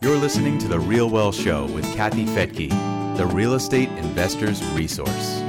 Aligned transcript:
You're 0.00 0.16
listening 0.16 0.58
to 0.58 0.68
The 0.68 0.78
Real 0.78 1.10
Wealth 1.10 1.34
Show 1.34 1.66
with 1.66 1.84
Kathy 1.96 2.24
Fettke, 2.24 2.70
the 3.16 3.26
real 3.26 3.54
estate 3.54 3.88
investor's 3.98 4.64
resource. 4.66 5.40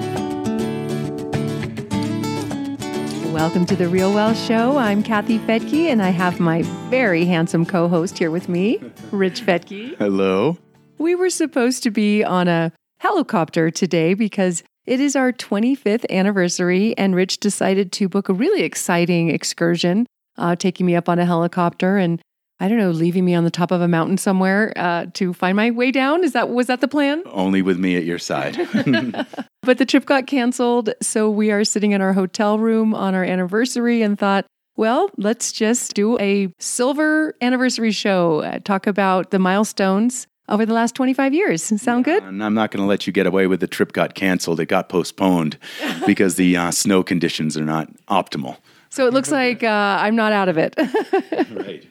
Welcome 3.32 3.68
to 3.68 3.76
The 3.76 3.88
Real 3.88 4.12
Wealth 4.12 4.40
Show. 4.40 4.78
I'm 4.78 5.04
Kathy 5.04 5.38
Fettke, 5.38 5.90
and 5.90 6.02
I 6.02 6.10
have 6.10 6.40
my 6.40 6.64
very 6.90 7.26
handsome 7.26 7.64
co 7.64 7.88
host 7.88 8.18
here 8.18 8.32
with 8.32 8.50
me, 8.50 8.82
Rich 9.12 9.46
Fettke. 9.46 9.96
Hello. 10.00 10.58
We 10.98 11.14
were 11.14 11.30
supposed 11.30 11.84
to 11.84 11.92
be 11.92 12.24
on 12.24 12.48
a 12.48 12.72
helicopter 12.98 13.70
today 13.70 14.16
because 14.16 14.64
it 14.88 15.00
is 15.00 15.16
our 15.16 15.32
25th 15.32 16.10
anniversary, 16.10 16.98
and 16.98 17.14
Rich 17.14 17.40
decided 17.40 17.92
to 17.92 18.10
book 18.10 18.30
a 18.30 18.34
really 18.34 18.64
exciting 18.64 19.30
excursion, 19.30 20.08
uh, 20.40 20.56
taking 20.56 20.88
me 20.88 20.96
up 20.96 21.08
on 21.08 21.20
a 21.20 21.26
helicopter 21.26 21.98
and 21.98 22.20
I 22.62 22.68
don't 22.68 22.78
know, 22.78 22.92
leaving 22.92 23.24
me 23.24 23.36
on 23.36 23.46
the 23.46 23.52
top 23.52 23.72
of 23.72 23.80
a 23.80 23.88
mountain 23.88 24.18
somewhere 24.18 24.74
uh, 24.76 25.06
to 25.14 25.34
find 25.34 25.56
my 25.56 25.72
way 25.72 25.92
down. 25.92 26.24
Is 26.24 26.34
that 26.34 26.50
was 26.50 26.68
that 26.68 26.82
the 26.82 26.88
plan? 26.88 27.24
Only 27.28 27.62
with 27.62 27.80
me 27.80 27.96
at 27.96 28.04
your 28.04 28.20
side. 28.20 28.58
but 29.62 29.78
the 29.78 29.86
trip 29.86 30.06
got 30.06 30.28
canceled, 30.28 30.90
so 31.02 31.30
we 31.30 31.52
are 31.52 31.64
sitting 31.64 31.92
in 31.92 32.02
our 32.02 32.14
hotel 32.14 32.60
room 32.60 32.94
on 32.94 33.16
our 33.16 33.24
anniversary 33.24 34.02
and 34.02 34.20
thought, 34.20 34.46
well, 34.76 35.10
let's 35.18 35.52
just 35.52 35.94
do 35.94 36.20
a 36.20 36.54
silver 36.60 37.36
anniversary 37.42 37.92
show. 37.92 38.42
Uh, 38.42 38.60
talk 38.60 38.88
about 38.88 39.32
the 39.32 39.40
milestones 39.40 40.28
over 40.50 40.66
the 40.66 40.74
last 40.74 40.96
25 40.96 41.34
years. 41.34 41.64
Sound 41.64 42.06
yeah, 42.06 42.14
good? 42.14 42.24
And 42.24 42.44
I'm 42.44 42.54
not 42.54 42.72
going 42.72 42.82
to 42.82 42.88
let 42.88 43.08
you 43.08 43.14
get 43.14 43.28
away 43.28 43.48
with 43.48 43.60
the 43.60 43.68
trip 43.68 43.94
got 43.94 44.16
canceled. 44.16 44.60
It 44.60 44.66
got 44.66 44.90
postponed 44.90 45.58
because 46.06 46.36
the 46.36 46.58
uh, 46.58 46.72
snow 46.72 47.04
conditions 47.04 47.58
are 47.58 47.66
not 47.66 47.90
optimal. 48.08 48.58
So 48.90 49.08
it 49.08 49.14
looks 49.14 49.32
like 49.32 49.64
uh, 49.64 49.98
I'm 50.02 50.16
not 50.16 50.34
out 50.34 50.50
of 50.50 50.58
it. 50.58 50.76
right. 51.52 51.86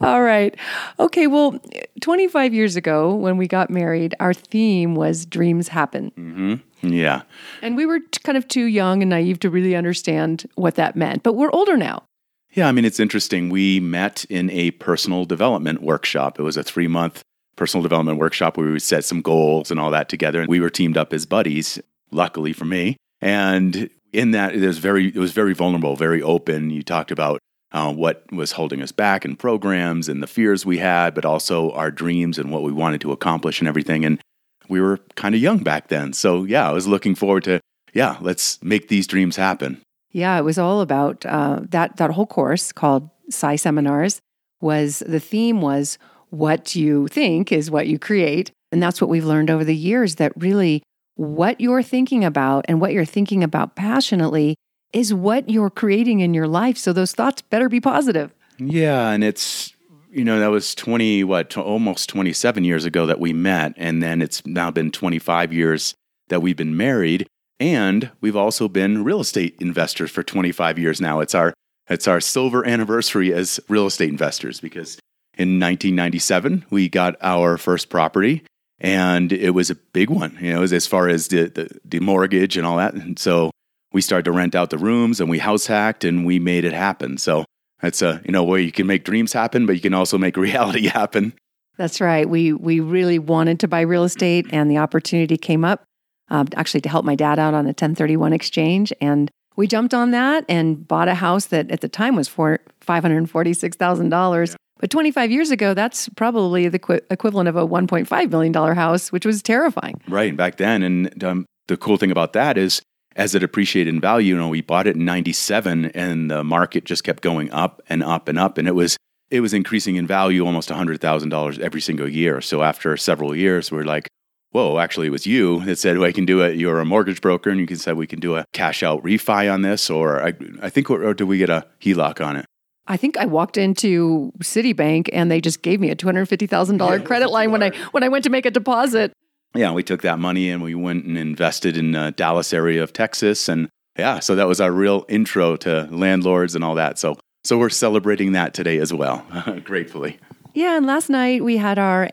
All 0.00 0.22
right. 0.22 0.56
Okay. 0.98 1.26
Well, 1.28 1.60
25 2.00 2.52
years 2.52 2.74
ago, 2.74 3.14
when 3.14 3.36
we 3.36 3.46
got 3.46 3.70
married, 3.70 4.14
our 4.18 4.34
theme 4.34 4.94
was 4.94 5.24
dreams 5.24 5.68
happen. 5.68 6.10
Mm-hmm. 6.16 6.88
Yeah. 6.88 7.22
And 7.62 7.76
we 7.76 7.86
were 7.86 8.00
kind 8.24 8.36
of 8.36 8.48
too 8.48 8.64
young 8.64 9.02
and 9.02 9.10
naive 9.10 9.38
to 9.40 9.50
really 9.50 9.76
understand 9.76 10.48
what 10.56 10.74
that 10.74 10.96
meant. 10.96 11.22
But 11.22 11.34
we're 11.34 11.50
older 11.52 11.76
now. 11.76 12.04
Yeah. 12.52 12.68
I 12.68 12.72
mean, 12.72 12.84
it's 12.84 13.00
interesting. 13.00 13.48
We 13.48 13.78
met 13.80 14.24
in 14.28 14.50
a 14.50 14.72
personal 14.72 15.26
development 15.26 15.82
workshop. 15.82 16.40
It 16.40 16.42
was 16.42 16.56
a 16.56 16.64
three 16.64 16.88
month 16.88 17.22
personal 17.54 17.82
development 17.82 18.18
workshop 18.18 18.56
where 18.56 18.70
we 18.70 18.78
set 18.78 19.04
some 19.04 19.22
goals 19.22 19.70
and 19.70 19.80
all 19.80 19.90
that 19.90 20.08
together. 20.08 20.40
And 20.40 20.48
we 20.48 20.60
were 20.60 20.70
teamed 20.70 20.96
up 20.96 21.12
as 21.12 21.24
buddies, 21.24 21.80
luckily 22.10 22.52
for 22.52 22.64
me. 22.64 22.96
And 23.20 23.88
in 24.12 24.30
that 24.32 24.54
it 24.54 24.66
was 24.66 24.78
very 24.78 25.08
it 25.08 25.16
was 25.16 25.32
very 25.32 25.54
vulnerable, 25.54 25.96
very 25.96 26.22
open. 26.22 26.70
You 26.70 26.82
talked 26.82 27.10
about 27.10 27.40
uh, 27.72 27.92
what 27.92 28.24
was 28.32 28.52
holding 28.52 28.82
us 28.82 28.92
back 28.92 29.24
in 29.24 29.36
programs 29.36 30.08
and 30.08 30.22
the 30.22 30.26
fears 30.26 30.64
we 30.64 30.78
had, 30.78 31.14
but 31.14 31.24
also 31.24 31.72
our 31.72 31.90
dreams 31.90 32.38
and 32.38 32.50
what 32.50 32.62
we 32.62 32.72
wanted 32.72 33.00
to 33.02 33.12
accomplish 33.12 33.60
and 33.60 33.68
everything. 33.68 34.04
And 34.04 34.20
we 34.68 34.80
were 34.80 34.98
kind 35.14 35.34
of 35.34 35.40
young 35.40 35.58
back 35.58 35.88
then, 35.88 36.12
so 36.12 36.44
yeah, 36.44 36.68
I 36.68 36.72
was 36.72 36.86
looking 36.86 37.14
forward 37.14 37.44
to 37.44 37.60
yeah, 37.96 38.18
let's 38.20 38.62
make 38.62 38.88
these 38.88 39.06
dreams 39.06 39.36
happen. 39.36 39.80
Yeah, 40.12 40.38
it 40.38 40.42
was 40.42 40.58
all 40.58 40.82
about 40.82 41.24
uh, 41.24 41.60
that. 41.70 41.96
That 41.96 42.10
whole 42.10 42.26
course 42.26 42.70
called 42.70 43.08
PSI 43.30 43.56
Seminars 43.56 44.20
was 44.60 45.00
the 45.00 45.20
theme 45.20 45.60
was 45.60 45.98
what 46.30 46.74
you 46.74 47.08
think 47.08 47.52
is 47.52 47.70
what 47.70 47.86
you 47.86 47.98
create, 47.98 48.50
and 48.70 48.82
that's 48.82 49.00
what 49.00 49.08
we've 49.08 49.24
learned 49.24 49.50
over 49.50 49.64
the 49.64 49.74
years. 49.74 50.16
That 50.16 50.32
really 50.36 50.82
what 51.16 51.60
you're 51.60 51.82
thinking 51.82 52.24
about 52.24 52.64
and 52.68 52.80
what 52.80 52.92
you're 52.92 53.04
thinking 53.04 53.42
about 53.42 53.74
passionately 53.74 54.56
is 54.92 55.12
what 55.12 55.50
you're 55.50 55.70
creating 55.70 56.20
in 56.20 56.32
your 56.32 56.46
life. 56.46 56.78
So 56.78 56.92
those 56.92 57.12
thoughts 57.12 57.42
better 57.42 57.68
be 57.68 57.80
positive. 57.80 58.32
Yeah. 58.58 59.10
And 59.10 59.24
it's, 59.24 59.74
you 60.10 60.24
know, 60.24 60.38
that 60.38 60.50
was 60.50 60.74
20, 60.74 61.24
what, 61.24 61.56
almost 61.56 62.08
27 62.08 62.64
years 62.64 62.84
ago 62.84 63.06
that 63.06 63.18
we 63.18 63.32
met. 63.32 63.74
And 63.76 64.02
then 64.02 64.22
it's 64.22 64.46
now 64.46 64.70
been 64.70 64.90
25 64.90 65.52
years 65.52 65.94
that 66.28 66.40
we've 66.40 66.56
been 66.56 66.76
married. 66.76 67.26
And 67.58 68.10
we've 68.20 68.36
also 68.36 68.68
been 68.68 69.02
real 69.02 69.20
estate 69.20 69.56
investors 69.60 70.10
for 70.10 70.22
25 70.22 70.78
years 70.78 71.00
now. 71.00 71.20
It's 71.20 71.34
our, 71.34 71.54
it's 71.88 72.06
our 72.06 72.20
silver 72.20 72.66
anniversary 72.66 73.32
as 73.32 73.58
real 73.68 73.86
estate 73.86 74.10
investors 74.10 74.60
because 74.60 74.98
in 75.38 75.60
1997, 75.60 76.66
we 76.70 76.88
got 76.88 77.16
our 77.20 77.58
first 77.58 77.88
property 77.88 78.42
and 78.80 79.32
it 79.32 79.50
was 79.50 79.70
a 79.70 79.74
big 79.74 80.10
one, 80.10 80.36
you 80.40 80.52
know, 80.52 80.62
as 80.62 80.86
far 80.86 81.08
as 81.08 81.28
the, 81.28 81.48
the, 81.48 81.68
the 81.84 82.00
mortgage 82.00 82.56
and 82.56 82.66
all 82.66 82.76
that. 82.76 82.94
And 82.94 83.18
so 83.18 83.50
we 83.92 84.00
started 84.00 84.24
to 84.26 84.32
rent 84.32 84.54
out 84.54 84.70
the 84.70 84.78
rooms 84.78 85.20
and 85.20 85.30
we 85.30 85.38
house 85.38 85.66
hacked 85.66 86.04
and 86.04 86.26
we 86.26 86.38
made 86.38 86.64
it 86.64 86.72
happen. 86.72 87.18
So 87.18 87.44
that's 87.80 88.02
a 88.02 88.20
you 88.24 88.32
know 88.32 88.44
where 88.44 88.60
you 88.60 88.72
can 88.72 88.86
make 88.86 89.04
dreams 89.04 89.32
happen, 89.32 89.66
but 89.66 89.74
you 89.74 89.80
can 89.80 89.94
also 89.94 90.18
make 90.18 90.36
reality 90.36 90.86
happen. 90.86 91.34
That's 91.76 92.00
right. 92.00 92.28
We 92.28 92.52
we 92.52 92.80
really 92.80 93.18
wanted 93.18 93.60
to 93.60 93.68
buy 93.68 93.82
real 93.82 94.04
estate, 94.04 94.46
and 94.50 94.70
the 94.70 94.78
opportunity 94.78 95.36
came 95.36 95.64
up 95.64 95.84
um, 96.30 96.48
actually 96.56 96.80
to 96.82 96.88
help 96.88 97.04
my 97.04 97.14
dad 97.14 97.38
out 97.38 97.54
on 97.54 97.66
a 97.66 97.68
1031 97.68 98.32
exchange, 98.32 98.92
and 99.00 99.30
we 99.56 99.66
jumped 99.66 99.94
on 99.94 100.10
that 100.10 100.44
and 100.48 100.86
bought 100.86 101.08
a 101.08 101.14
house 101.14 101.46
that 101.46 101.70
at 101.70 101.80
the 101.80 101.88
time 101.88 102.16
was 102.16 102.28
for 102.28 102.60
five 102.80 103.02
hundred 103.02 103.28
forty 103.28 103.52
six 103.52 103.76
thousand 103.76 104.06
yeah. 104.06 104.10
dollars. 104.10 104.56
But 104.78 104.90
25 104.90 105.30
years 105.30 105.50
ago, 105.50 105.74
that's 105.74 106.08
probably 106.10 106.68
the 106.68 106.78
qu- 106.78 107.00
equivalent 107.10 107.48
of 107.48 107.56
a 107.56 107.66
1.5 107.66 108.30
million 108.30 108.52
dollar 108.52 108.74
house, 108.74 109.10
which 109.10 109.24
was 109.24 109.42
terrifying. 109.42 110.00
Right 110.08 110.36
back 110.36 110.56
then, 110.56 110.82
and 110.82 111.24
um, 111.24 111.46
the 111.66 111.76
cool 111.76 111.96
thing 111.96 112.10
about 112.10 112.34
that 112.34 112.58
is, 112.58 112.82
as 113.16 113.34
it 113.34 113.42
appreciated 113.42 113.94
in 113.94 114.00
value, 114.00 114.34
you 114.34 114.40
know, 114.40 114.48
we 114.48 114.60
bought 114.60 114.86
it 114.86 114.96
in 114.96 115.04
97, 115.06 115.86
and 115.86 116.30
the 116.30 116.44
market 116.44 116.84
just 116.84 117.04
kept 117.04 117.22
going 117.22 117.50
up 117.50 117.80
and 117.88 118.02
up 118.02 118.28
and 118.28 118.38
up, 118.38 118.58
and 118.58 118.68
it 118.68 118.74
was 118.74 118.96
it 119.30 119.40
was 119.40 119.54
increasing 119.54 119.96
in 119.96 120.06
value 120.06 120.46
almost 120.46 120.68
$100,000 120.68 121.58
every 121.58 121.80
single 121.80 122.08
year. 122.08 122.40
So 122.40 122.62
after 122.62 122.96
several 122.96 123.34
years, 123.34 123.72
we're 123.72 123.82
like, 123.82 124.08
whoa, 124.50 124.78
actually, 124.78 125.08
it 125.08 125.10
was 125.10 125.26
you 125.26 125.64
that 125.64 125.78
said, 125.78 125.98
well, 125.98 126.08
I 126.08 126.12
can 126.12 126.26
do 126.26 126.42
it. 126.42 126.56
You're 126.56 126.78
a 126.78 126.84
mortgage 126.84 127.20
broker, 127.20 127.50
and 127.50 127.58
you 127.58 127.66
can 127.66 127.76
say 127.76 127.92
we 127.92 128.06
can 128.06 128.20
do 128.20 128.36
a 128.36 128.44
cash 128.52 128.82
out 128.82 129.02
refi 129.02 129.52
on 129.52 129.62
this, 129.62 129.90
or 129.90 130.22
I, 130.22 130.34
I 130.62 130.70
think, 130.70 130.90
or, 130.90 131.02
or 131.02 131.12
do 131.12 131.26
we 131.26 131.38
get 131.38 131.50
a 131.50 131.66
HELOC 131.80 132.24
on 132.24 132.36
it? 132.36 132.46
I 132.88 132.96
think 132.96 133.16
I 133.16 133.26
walked 133.26 133.56
into 133.56 134.32
Citibank 134.40 135.08
and 135.12 135.30
they 135.30 135.40
just 135.40 135.62
gave 135.62 135.80
me 135.80 135.90
a 135.90 135.94
two 135.94 136.06
hundred 136.06 136.26
fifty 136.26 136.46
thousand 136.46 136.78
dollar 136.78 137.00
credit 137.00 137.30
line 137.30 137.50
when 137.50 137.62
I 137.62 137.70
when 137.90 138.02
I 138.02 138.08
went 138.08 138.24
to 138.24 138.30
make 138.30 138.46
a 138.46 138.50
deposit. 138.50 139.12
Yeah, 139.54 139.72
we 139.72 139.82
took 139.82 140.02
that 140.02 140.18
money 140.18 140.50
and 140.50 140.62
we 140.62 140.74
went 140.74 141.04
and 141.04 141.16
invested 141.16 141.76
in 141.76 141.92
the 141.92 142.12
Dallas 142.16 142.52
area 142.52 142.82
of 142.82 142.92
Texas, 142.92 143.48
and 143.48 143.68
yeah, 143.98 144.20
so 144.20 144.34
that 144.34 144.46
was 144.46 144.60
our 144.60 144.70
real 144.70 145.04
intro 145.08 145.56
to 145.56 145.88
landlords 145.90 146.54
and 146.54 146.62
all 146.62 146.74
that. 146.74 146.98
So 146.98 147.18
so 147.44 147.58
we're 147.58 147.70
celebrating 147.70 148.32
that 148.32 148.54
today 148.54 148.78
as 148.78 148.92
well, 148.92 149.24
gratefully. 149.64 150.18
Yeah, 150.52 150.76
and 150.76 150.86
last 150.86 151.10
night 151.10 151.44
we 151.44 151.56
had 151.56 151.78
our 151.78 152.08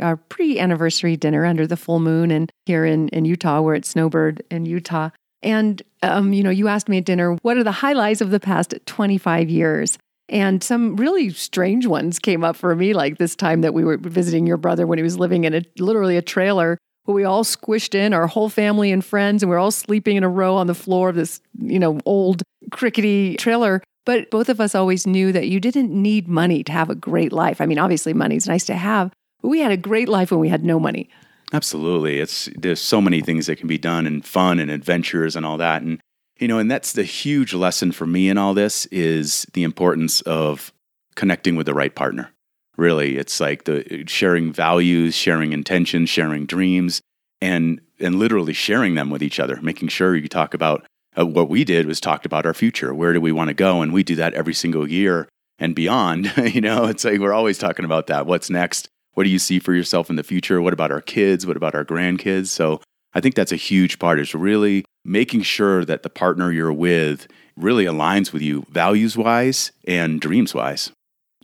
our 0.00 0.16
pre-anniversary 0.16 1.16
dinner 1.16 1.44
under 1.44 1.66
the 1.66 1.76
full 1.76 2.00
moon, 2.00 2.30
and 2.30 2.50
here 2.66 2.84
in 2.84 3.08
in 3.08 3.24
Utah, 3.24 3.60
we're 3.60 3.74
at 3.74 3.84
Snowbird 3.84 4.42
in 4.50 4.66
Utah. 4.66 5.10
And 5.42 5.82
um, 6.02 6.32
you 6.32 6.42
know, 6.42 6.50
you 6.50 6.68
asked 6.68 6.88
me 6.88 6.98
at 6.98 7.04
dinner, 7.04 7.34
what 7.42 7.56
are 7.56 7.64
the 7.64 7.72
highlights 7.72 8.20
of 8.20 8.30
the 8.30 8.40
past 8.40 8.74
25 8.86 9.48
years? 9.48 9.98
And 10.28 10.62
some 10.62 10.96
really 10.96 11.30
strange 11.30 11.86
ones 11.86 12.18
came 12.18 12.44
up 12.44 12.56
for 12.56 12.74
me, 12.74 12.92
like 12.92 13.18
this 13.18 13.34
time 13.34 13.62
that 13.62 13.72
we 13.72 13.84
were 13.84 13.96
visiting 13.96 14.46
your 14.46 14.58
brother 14.58 14.86
when 14.86 14.98
he 14.98 15.02
was 15.02 15.18
living 15.18 15.44
in 15.44 15.54
a 15.54 15.62
literally 15.78 16.16
a 16.16 16.22
trailer 16.22 16.76
where 17.04 17.14
we 17.14 17.24
all 17.24 17.44
squished 17.44 17.94
in, 17.94 18.12
our 18.12 18.26
whole 18.26 18.50
family 18.50 18.92
and 18.92 19.02
friends, 19.02 19.42
and 19.42 19.48
we 19.48 19.56
are 19.56 19.58
all 19.58 19.70
sleeping 19.70 20.16
in 20.18 20.24
a 20.24 20.28
row 20.28 20.54
on 20.54 20.66
the 20.66 20.74
floor 20.74 21.08
of 21.08 21.14
this, 21.14 21.40
you 21.58 21.78
know, 21.78 21.98
old 22.04 22.42
crickety 22.70 23.36
trailer. 23.36 23.82
But 24.04 24.30
both 24.30 24.50
of 24.50 24.60
us 24.60 24.74
always 24.74 25.06
knew 25.06 25.32
that 25.32 25.48
you 25.48 25.60
didn't 25.60 25.90
need 25.90 26.28
money 26.28 26.62
to 26.64 26.72
have 26.72 26.90
a 26.90 26.94
great 26.94 27.32
life. 27.32 27.60
I 27.60 27.66
mean, 27.66 27.78
obviously, 27.78 28.12
money's 28.12 28.46
nice 28.46 28.66
to 28.66 28.74
have, 28.74 29.10
but 29.40 29.48
we 29.48 29.60
had 29.60 29.72
a 29.72 29.76
great 29.76 30.08
life 30.08 30.30
when 30.30 30.40
we 30.40 30.50
had 30.50 30.64
no 30.64 30.78
money. 30.78 31.08
Absolutely. 31.52 32.18
It's 32.18 32.50
there's 32.56 32.80
so 32.80 33.00
many 33.00 33.22
things 33.22 33.46
that 33.46 33.56
can 33.56 33.68
be 33.68 33.78
done 33.78 34.06
and 34.06 34.24
fun 34.24 34.58
and 34.58 34.70
adventures 34.70 35.34
and 35.34 35.46
all 35.46 35.56
that. 35.56 35.80
And 35.80 36.00
you 36.38 36.48
know, 36.48 36.58
and 36.58 36.70
that's 36.70 36.92
the 36.92 37.02
huge 37.02 37.52
lesson 37.52 37.92
for 37.92 38.06
me 38.06 38.28
in 38.28 38.38
all 38.38 38.54
this 38.54 38.86
is 38.86 39.46
the 39.52 39.64
importance 39.64 40.20
of 40.22 40.72
connecting 41.16 41.56
with 41.56 41.66
the 41.66 41.74
right 41.74 41.94
partner. 41.94 42.30
Really, 42.76 43.16
it's 43.16 43.40
like 43.40 43.64
the 43.64 44.04
sharing 44.06 44.52
values, 44.52 45.16
sharing 45.16 45.52
intentions, 45.52 46.08
sharing 46.08 46.46
dreams, 46.46 47.02
and 47.40 47.80
and 47.98 48.14
literally 48.16 48.52
sharing 48.52 48.94
them 48.94 49.10
with 49.10 49.22
each 49.22 49.40
other, 49.40 49.58
making 49.60 49.88
sure 49.88 50.14
you 50.14 50.28
talk 50.28 50.54
about 50.54 50.86
uh, 51.18 51.26
what 51.26 51.48
we 51.48 51.64
did 51.64 51.86
was 51.86 52.00
talked 52.00 52.24
about 52.24 52.46
our 52.46 52.54
future. 52.54 52.94
Where 52.94 53.12
do 53.12 53.20
we 53.20 53.32
want 53.32 53.48
to 53.48 53.54
go? 53.54 53.82
And 53.82 53.92
we 53.92 54.04
do 54.04 54.14
that 54.16 54.34
every 54.34 54.54
single 54.54 54.88
year 54.88 55.28
and 55.58 55.74
beyond. 55.74 56.32
you 56.54 56.60
know, 56.60 56.84
it's 56.84 57.04
like 57.04 57.18
we're 57.18 57.32
always 57.32 57.58
talking 57.58 57.84
about 57.84 58.06
that. 58.06 58.26
What's 58.26 58.48
next? 58.50 58.88
What 59.14 59.24
do 59.24 59.30
you 59.30 59.40
see 59.40 59.58
for 59.58 59.74
yourself 59.74 60.10
in 60.10 60.16
the 60.16 60.22
future? 60.22 60.62
What 60.62 60.72
about 60.72 60.92
our 60.92 61.00
kids? 61.00 61.44
What 61.44 61.56
about 61.56 61.74
our 61.74 61.84
grandkids? 61.84 62.46
So 62.46 62.80
I 63.14 63.20
think 63.20 63.34
that's 63.34 63.52
a 63.52 63.56
huge 63.56 63.98
part 63.98 64.20
is 64.20 64.34
really 64.34 64.84
making 65.04 65.42
sure 65.42 65.84
that 65.84 66.02
the 66.02 66.10
partner 66.10 66.52
you're 66.52 66.72
with 66.72 67.26
really 67.56 67.84
aligns 67.84 68.32
with 68.32 68.42
you 68.42 68.64
values 68.70 69.16
wise 69.16 69.72
and 69.86 70.20
dreams 70.20 70.54
wise. 70.54 70.92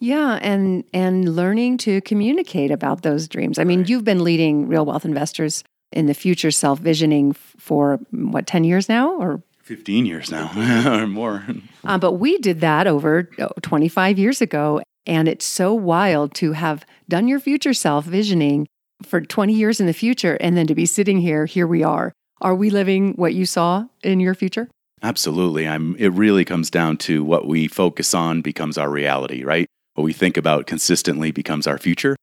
Yeah, 0.01 0.39
and 0.43 0.85
and 0.93 1.35
learning 1.35 1.79
to 1.79 2.01
communicate 2.03 2.71
about 2.71 3.03
those 3.03 3.29
dreams. 3.29 3.59
I 3.59 3.65
mean, 3.65 3.81
right. 3.81 3.89
you've 3.89 4.05
been 4.05 4.25
leading 4.25 4.69
real 4.69 4.85
wealth 4.85 5.05
investors 5.05 5.65
in 5.93 6.07
the 6.07 6.15
future 6.15 6.51
self 6.51 6.81
visioning 6.81 7.33
for 7.33 8.01
what 8.11 8.47
10 8.47 8.65
years 8.65 8.89
now 8.89 9.13
or 9.13 9.43
15 9.63 10.05
years 10.05 10.31
now 10.31 10.51
or 11.01 11.07
more. 11.07 11.47
Uh, 11.85 11.97
but 11.97 12.13
we 12.15 12.37
did 12.39 12.61
that 12.61 12.87
over 12.87 13.31
oh, 13.39 13.49
25 13.63 14.19
years 14.19 14.43
ago. 14.43 14.83
And 15.07 15.29
it's 15.29 15.45
so 15.45 15.73
wild 15.75 16.35
to 16.37 16.53
have 16.53 16.85
done 17.09 17.29
your 17.29 17.41
future 17.41 17.75
self 17.75 18.05
visioning 18.05 18.67
for 19.05 19.21
20 19.21 19.53
years 19.53 19.81
in 19.81 19.87
the 19.87 19.93
future 19.93 20.37
and 20.41 20.57
then 20.57 20.67
to 20.67 20.75
be 20.75 20.87
sitting 20.87 21.19
here, 21.19 21.47
here 21.47 21.67
we 21.67 21.83
are. 21.83 22.13
Are 22.41 22.55
we 22.55 22.71
living 22.71 23.15
what 23.15 23.35
you 23.35 23.47
saw 23.47 23.87
in 24.03 24.21
your 24.21 24.35
future? 24.35 24.69
Absolutely. 25.03 25.69
I'm 25.69 25.97
it 25.97 26.09
really 26.09 26.45
comes 26.45 26.71
down 26.71 26.97
to 26.99 27.23
what 27.23 27.47
we 27.47 27.69
focus 27.69 28.15
on 28.15 28.41
becomes 28.41 28.79
our 28.79 28.91
reality, 28.91 29.45
right? 29.45 29.67
What 29.95 30.05
we 30.05 30.13
think 30.13 30.37
about 30.37 30.67
consistently 30.67 31.31
becomes 31.31 31.67
our 31.67 31.79
future. 31.79 32.17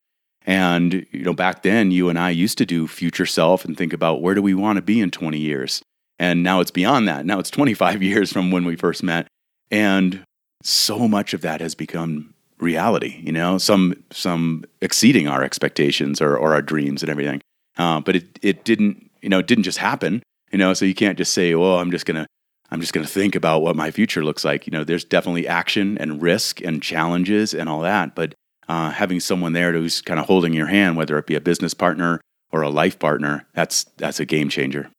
And 0.45 1.05
you 1.11 1.23
know, 1.23 1.33
back 1.33 1.61
then 1.61 1.91
you 1.91 2.09
and 2.09 2.17
I 2.17 2.31
used 2.31 2.57
to 2.57 2.65
do 2.65 2.87
future 2.87 3.25
self 3.25 3.63
and 3.63 3.77
think 3.77 3.93
about 3.93 4.21
where 4.21 4.33
do 4.33 4.41
we 4.41 4.53
want 4.53 4.77
to 4.77 4.81
be 4.81 4.99
in 4.99 5.11
20 5.11 5.37
years? 5.37 5.81
And 6.17 6.43
now 6.43 6.59
it's 6.59 6.71
beyond 6.71 7.07
that. 7.07 7.25
Now 7.25 7.39
it's 7.39 7.51
25 7.51 8.01
years 8.11 8.33
from 8.33 8.51
when 8.51 8.65
we 8.65 8.75
first 8.75 9.03
met. 9.03 9.27
And 9.69 10.23
so 10.63 11.07
much 11.07 11.33
of 11.33 11.41
that 11.41 11.61
has 11.61 11.75
become 11.75 12.33
reality, 12.61 13.19
you 13.23 13.31
know, 13.31 13.57
some 13.57 14.01
some 14.11 14.63
exceeding 14.81 15.27
our 15.27 15.43
expectations 15.43 16.21
or, 16.21 16.37
or 16.37 16.53
our 16.53 16.61
dreams 16.61 17.01
and 17.03 17.09
everything. 17.09 17.41
Uh, 17.77 17.99
but 17.99 18.15
it 18.15 18.39
it 18.41 18.63
didn't, 18.63 19.09
you 19.21 19.29
know, 19.29 19.39
it 19.39 19.47
didn't 19.47 19.63
just 19.63 19.79
happen, 19.79 20.23
you 20.51 20.57
know. 20.57 20.73
So 20.73 20.85
you 20.85 20.93
can't 20.93 21.17
just 21.17 21.33
say, 21.33 21.55
"Well, 21.55 21.79
I'm 21.79 21.91
just 21.91 22.05
gonna 22.05 22.27
I'm 22.69 22.79
just 22.79 22.93
gonna 22.93 23.07
think 23.07 23.35
about 23.35 23.61
what 23.61 23.75
my 23.75 23.91
future 23.91 24.23
looks 24.23 24.45
like." 24.45 24.67
You 24.67 24.71
know, 24.71 24.83
there's 24.83 25.03
definitely 25.03 25.47
action 25.47 25.97
and 25.97 26.21
risk 26.21 26.61
and 26.61 26.81
challenges 26.81 27.53
and 27.53 27.67
all 27.67 27.81
that. 27.81 28.15
But 28.15 28.35
uh, 28.69 28.91
having 28.91 29.19
someone 29.19 29.53
there 29.53 29.73
who's 29.73 30.01
kind 30.01 30.19
of 30.19 30.27
holding 30.27 30.53
your 30.53 30.67
hand, 30.67 30.95
whether 30.95 31.17
it 31.17 31.27
be 31.27 31.35
a 31.35 31.41
business 31.41 31.73
partner 31.73 32.21
or 32.51 32.61
a 32.61 32.69
life 32.69 32.99
partner, 32.99 33.47
that's 33.53 33.85
that's 33.97 34.19
a 34.19 34.25
game 34.25 34.49
changer. 34.49 34.89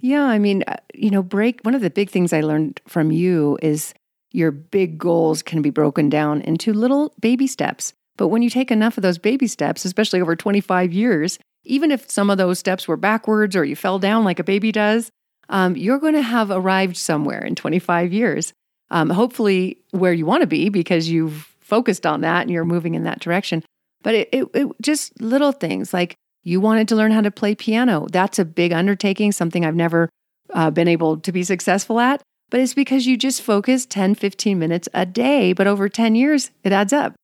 Yeah, 0.00 0.24
I 0.24 0.38
mean, 0.38 0.64
uh, 0.66 0.76
you 0.94 1.10
know, 1.10 1.22
break. 1.22 1.60
One 1.62 1.74
of 1.74 1.82
the 1.82 1.90
big 1.90 2.08
things 2.08 2.32
I 2.32 2.40
learned 2.40 2.80
from 2.88 3.10
you 3.10 3.58
is 3.60 3.92
your 4.32 4.50
big 4.50 4.98
goals 4.98 5.42
can 5.42 5.62
be 5.62 5.70
broken 5.70 6.08
down 6.08 6.40
into 6.42 6.72
little 6.72 7.12
baby 7.20 7.46
steps. 7.46 7.92
But 8.16 8.28
when 8.28 8.42
you 8.42 8.50
take 8.50 8.70
enough 8.70 8.96
of 8.96 9.02
those 9.02 9.18
baby 9.18 9.46
steps, 9.46 9.84
especially 9.84 10.20
over 10.20 10.36
25 10.36 10.92
years, 10.92 11.38
even 11.64 11.90
if 11.90 12.10
some 12.10 12.30
of 12.30 12.38
those 12.38 12.58
steps 12.58 12.86
were 12.86 12.96
backwards 12.96 13.56
or 13.56 13.64
you 13.64 13.76
fell 13.76 13.98
down 13.98 14.24
like 14.24 14.38
a 14.38 14.44
baby 14.44 14.72
does, 14.72 15.10
um, 15.48 15.76
you're 15.76 15.98
going 15.98 16.14
to 16.14 16.22
have 16.22 16.50
arrived 16.50 16.96
somewhere 16.96 17.44
in 17.44 17.54
25 17.54 18.12
years. 18.12 18.52
Um, 18.90 19.10
hopefully, 19.10 19.78
where 19.90 20.12
you 20.12 20.26
want 20.26 20.42
to 20.42 20.46
be 20.46 20.68
because 20.68 21.08
you've 21.08 21.54
focused 21.60 22.06
on 22.06 22.22
that 22.22 22.42
and 22.42 22.50
you're 22.50 22.64
moving 22.64 22.94
in 22.94 23.04
that 23.04 23.20
direction. 23.20 23.62
But 24.02 24.14
it, 24.14 24.28
it, 24.32 24.48
it 24.54 24.68
just 24.80 25.20
little 25.20 25.52
things 25.52 25.92
like 25.92 26.14
you 26.42 26.60
wanted 26.60 26.88
to 26.88 26.96
learn 26.96 27.12
how 27.12 27.20
to 27.20 27.30
play 27.30 27.54
piano. 27.54 28.06
That's 28.10 28.38
a 28.38 28.44
big 28.44 28.72
undertaking, 28.72 29.32
something 29.32 29.64
I've 29.64 29.76
never 29.76 30.08
uh, 30.52 30.70
been 30.70 30.88
able 30.88 31.18
to 31.18 31.32
be 31.32 31.42
successful 31.42 32.00
at 32.00 32.22
but 32.50 32.60
it's 32.60 32.74
because 32.74 33.06
you 33.06 33.16
just 33.16 33.42
focus 33.42 33.86
10, 33.86 34.14
15 34.16 34.58
minutes 34.58 34.88
a 34.92 35.06
day. 35.06 35.52
But 35.52 35.66
over 35.66 35.88
10 35.88 36.14
years, 36.14 36.50
it 36.64 36.72
adds 36.72 36.92
up. 36.92 37.14